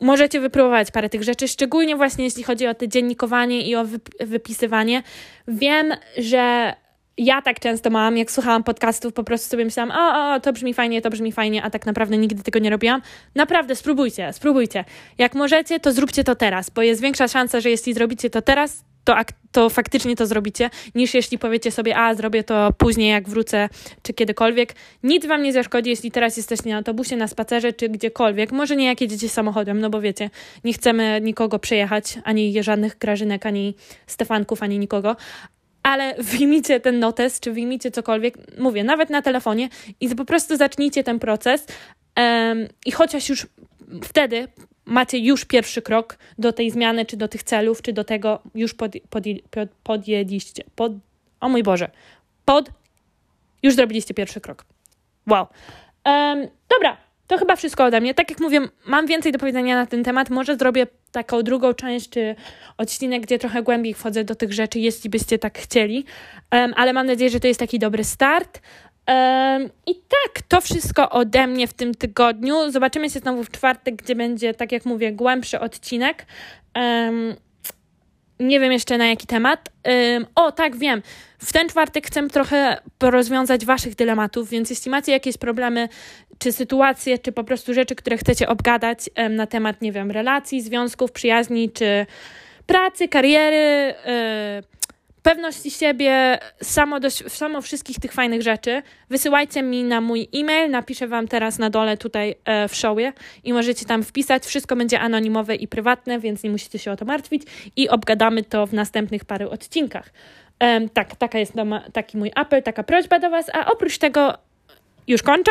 możecie 0.00 0.40
wypróbować 0.40 0.90
parę 0.90 1.08
tych 1.08 1.22
rzeczy, 1.22 1.48
szczególnie 1.48 1.96
właśnie 1.96 2.24
jeśli 2.24 2.42
chodzi 2.42 2.66
o 2.66 2.74
te 2.74 2.88
dziennikowanie 2.88 3.62
i 3.62 3.76
o 3.76 3.84
wypisywanie. 4.20 5.02
Wiem, 5.48 5.92
że 6.18 6.74
ja 7.18 7.42
tak 7.42 7.60
często 7.60 7.90
mam, 7.90 8.16
jak 8.16 8.30
słuchałam 8.30 8.64
podcastów, 8.64 9.12
po 9.12 9.24
prostu 9.24 9.48
sobie 9.48 9.64
myślałam, 9.64 9.90
o, 9.90 10.34
o, 10.34 10.40
to 10.40 10.52
brzmi 10.52 10.74
fajnie, 10.74 11.02
to 11.02 11.10
brzmi 11.10 11.32
fajnie, 11.32 11.62
a 11.62 11.70
tak 11.70 11.86
naprawdę 11.86 12.18
nigdy 12.18 12.42
tego 12.42 12.58
nie 12.58 12.70
robiłam. 12.70 13.02
Naprawdę, 13.34 13.76
spróbujcie, 13.76 14.32
spróbujcie. 14.32 14.84
Jak 15.18 15.34
możecie, 15.34 15.80
to 15.80 15.92
zróbcie 15.92 16.24
to 16.24 16.34
teraz, 16.34 16.70
bo 16.70 16.82
jest 16.82 17.00
większa 17.00 17.28
szansa, 17.28 17.60
że 17.60 17.70
jeśli 17.70 17.94
zrobicie 17.94 18.30
to 18.30 18.42
teraz, 18.42 18.84
to, 19.04 19.16
to 19.52 19.70
faktycznie 19.70 20.16
to 20.16 20.26
zrobicie, 20.26 20.70
niż 20.94 21.14
jeśli 21.14 21.38
powiecie 21.38 21.70
sobie, 21.70 21.96
a 21.98 22.14
zrobię 22.14 22.44
to 22.44 22.72
później, 22.78 23.10
jak 23.10 23.28
wrócę, 23.28 23.68
czy 24.02 24.12
kiedykolwiek. 24.14 24.74
Nic 25.02 25.26
wam 25.26 25.42
nie 25.42 25.52
zaszkodzi, 25.52 25.90
jeśli 25.90 26.10
teraz 26.10 26.36
jesteście 26.36 26.70
na 26.70 26.76
autobusie, 26.76 27.16
na 27.16 27.28
spacerze, 27.28 27.72
czy 27.72 27.88
gdziekolwiek. 27.88 28.52
Może 28.52 28.76
nie 28.76 28.86
jak 28.86 29.00
jedziecie 29.00 29.28
samochodem, 29.28 29.80
no 29.80 29.90
bo 29.90 30.00
wiecie, 30.00 30.30
nie 30.64 30.72
chcemy 30.72 31.20
nikogo 31.22 31.58
przejechać, 31.58 32.18
ani 32.24 32.62
żadnych 32.62 32.98
grażynek, 32.98 33.46
ani 33.46 33.74
Stefanków, 34.06 34.62
ani 34.62 34.78
nikogo, 34.78 35.16
ale 35.84 36.14
wyjmijcie 36.18 36.80
ten 36.80 36.98
notes, 36.98 37.40
czy 37.40 37.52
wyjmijcie 37.52 37.90
cokolwiek, 37.90 38.58
mówię, 38.58 38.84
nawet 38.84 39.10
na 39.10 39.22
telefonie 39.22 39.68
i 40.00 40.14
po 40.14 40.24
prostu 40.24 40.56
zacznijcie 40.56 41.04
ten 41.04 41.18
proces 41.18 41.66
um, 42.16 42.68
i 42.86 42.92
chociaż 42.92 43.28
już 43.28 43.46
wtedy 44.04 44.48
macie 44.84 45.18
już 45.18 45.44
pierwszy 45.44 45.82
krok 45.82 46.18
do 46.38 46.52
tej 46.52 46.70
zmiany, 46.70 47.06
czy 47.06 47.16
do 47.16 47.28
tych 47.28 47.42
celów, 47.42 47.82
czy 47.82 47.92
do 47.92 48.04
tego 48.04 48.42
już 48.54 48.74
pod, 48.74 48.92
pod, 49.10 49.24
pod, 49.50 49.68
podjęliście, 49.82 50.64
pod, 50.74 50.92
o 51.40 51.48
mój 51.48 51.62
Boże, 51.62 51.90
pod, 52.44 52.70
już 53.62 53.74
zrobiliście 53.74 54.14
pierwszy 54.14 54.40
krok. 54.40 54.64
Wow. 55.26 55.46
Um, 56.06 56.48
dobra, 56.68 56.96
to 57.26 57.38
chyba 57.38 57.56
wszystko 57.56 57.84
ode 57.84 58.00
mnie. 58.00 58.14
Tak 58.14 58.30
jak 58.30 58.40
mówię, 58.40 58.60
mam 58.86 59.06
więcej 59.06 59.32
do 59.32 59.38
powiedzenia 59.38 59.76
na 59.76 59.86
ten 59.86 60.04
temat. 60.04 60.30
Może 60.30 60.56
zrobię 60.56 60.86
taką 61.12 61.42
drugą 61.42 61.74
część, 61.74 62.08
czy 62.08 62.34
odcinek, 62.78 63.22
gdzie 63.22 63.38
trochę 63.38 63.62
głębiej 63.62 63.94
wchodzę 63.94 64.24
do 64.24 64.34
tych 64.34 64.52
rzeczy, 64.52 64.78
jeśli 64.78 65.10
byście 65.10 65.38
tak 65.38 65.58
chcieli. 65.58 66.04
Um, 66.52 66.74
ale 66.76 66.92
mam 66.92 67.06
nadzieję, 67.06 67.30
że 67.30 67.40
to 67.40 67.46
jest 67.46 67.60
taki 67.60 67.78
dobry 67.78 68.04
start. 68.04 68.60
Um, 69.08 69.70
I 69.86 69.94
tak, 69.94 70.42
to 70.48 70.60
wszystko 70.60 71.10
ode 71.10 71.46
mnie 71.46 71.66
w 71.66 71.72
tym 71.72 71.94
tygodniu. 71.94 72.70
Zobaczymy 72.70 73.10
się 73.10 73.20
znowu 73.20 73.44
w 73.44 73.50
czwartek, 73.50 73.96
gdzie 73.96 74.14
będzie, 74.14 74.54
tak 74.54 74.72
jak 74.72 74.84
mówię, 74.84 75.12
głębszy 75.12 75.60
odcinek. 75.60 76.26
Um, 76.76 77.34
nie 78.48 78.60
wiem 78.60 78.72
jeszcze 78.72 78.98
na 78.98 79.06
jaki 79.06 79.26
temat. 79.26 79.68
Um, 80.14 80.26
o, 80.34 80.52
tak, 80.52 80.76
wiem. 80.76 81.02
W 81.38 81.52
ten 81.52 81.68
czwartek 81.68 82.06
chcę 82.06 82.28
trochę 82.28 82.80
porozwiązać 82.98 83.64
Waszych 83.64 83.94
dylematów, 83.94 84.50
więc 84.50 84.70
jeśli 84.70 84.90
macie 84.90 85.12
jakieś 85.12 85.36
problemy, 85.36 85.88
czy 86.38 86.52
sytuacje, 86.52 87.18
czy 87.18 87.32
po 87.32 87.44
prostu 87.44 87.74
rzeczy, 87.74 87.94
które 87.94 88.16
chcecie 88.18 88.48
obgadać 88.48 89.10
um, 89.16 89.36
na 89.36 89.46
temat, 89.46 89.82
nie 89.82 89.92
wiem, 89.92 90.10
relacji, 90.10 90.62
związków, 90.62 91.12
przyjaźni, 91.12 91.70
czy 91.70 92.06
pracy, 92.66 93.08
kariery, 93.08 93.94
yy, 94.06 94.83
pewności 95.24 95.70
siebie, 95.70 96.38
samo, 96.62 97.00
do, 97.00 97.10
samo 97.10 97.62
wszystkich 97.62 98.00
tych 98.00 98.12
fajnych 98.12 98.42
rzeczy, 98.42 98.82
wysyłajcie 99.10 99.62
mi 99.62 99.84
na 99.84 100.00
mój 100.00 100.28
e-mail, 100.34 100.70
napiszę 100.70 101.08
Wam 101.08 101.28
teraz 101.28 101.58
na 101.58 101.70
dole 101.70 101.96
tutaj 101.96 102.34
e, 102.44 102.68
w 102.68 102.74
showie 102.74 103.12
i 103.44 103.52
możecie 103.52 103.86
tam 103.86 104.02
wpisać. 104.02 104.46
Wszystko 104.46 104.76
będzie 104.76 105.00
anonimowe 105.00 105.54
i 105.54 105.68
prywatne, 105.68 106.18
więc 106.18 106.42
nie 106.42 106.50
musicie 106.50 106.78
się 106.78 106.92
o 106.92 106.96
to 106.96 107.04
martwić 107.04 107.42
i 107.76 107.88
obgadamy 107.88 108.42
to 108.42 108.66
w 108.66 108.72
następnych 108.72 109.24
paru 109.24 109.50
odcinkach. 109.50 110.12
E, 110.58 110.88
tak, 110.88 111.16
taka 111.16 111.38
jest 111.38 111.52
taki 111.92 112.18
mój 112.18 112.30
apel, 112.34 112.62
taka 112.62 112.82
prośba 112.82 113.18
do 113.18 113.30
Was, 113.30 113.50
a 113.54 113.72
oprócz 113.72 113.98
tego 113.98 114.34
już 115.06 115.22
kończę. 115.22 115.50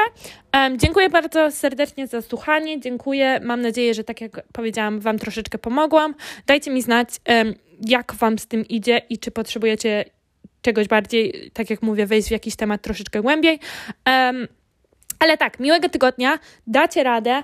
Um, 0.53 0.79
dziękuję 0.79 1.09
bardzo 1.09 1.51
serdecznie 1.51 2.07
za 2.07 2.21
słuchanie. 2.21 2.79
Dziękuję. 2.79 3.39
Mam 3.43 3.61
nadzieję, 3.61 3.93
że 3.93 4.03
tak 4.03 4.21
jak 4.21 4.41
powiedziałam, 4.53 4.99
Wam 4.99 5.19
troszeczkę 5.19 5.57
pomogłam. 5.57 6.15
Dajcie 6.47 6.71
mi 6.71 6.81
znać, 6.81 7.09
um, 7.27 7.55
jak 7.81 8.13
Wam 8.13 8.39
z 8.39 8.47
tym 8.47 8.67
idzie 8.67 9.01
i 9.09 9.17
czy 9.17 9.31
potrzebujecie 9.31 10.05
czegoś 10.61 10.87
bardziej, 10.87 11.51
tak 11.53 11.69
jak 11.69 11.81
mówię, 11.81 12.05
wejść 12.05 12.27
w 12.27 12.31
jakiś 12.31 12.55
temat 12.55 12.81
troszeczkę 12.81 13.21
głębiej. 13.21 13.59
Um, 14.07 14.47
ale 15.19 15.37
tak, 15.37 15.59
miłego 15.59 15.89
tygodnia. 15.89 16.39
Dacie 16.67 17.03
radę. 17.03 17.43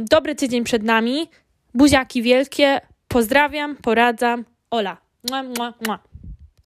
dobry 0.00 0.34
tydzień 0.34 0.64
przed 0.64 0.82
nami. 0.82 1.28
Buziaki 1.74 2.22
wielkie. 2.22 2.80
Pozdrawiam, 3.08 3.76
poradzam. 3.76 4.44
Ola. 4.70 4.96
Mua, 5.30 5.42
mua, 5.42 5.74
mua. 5.86 6.09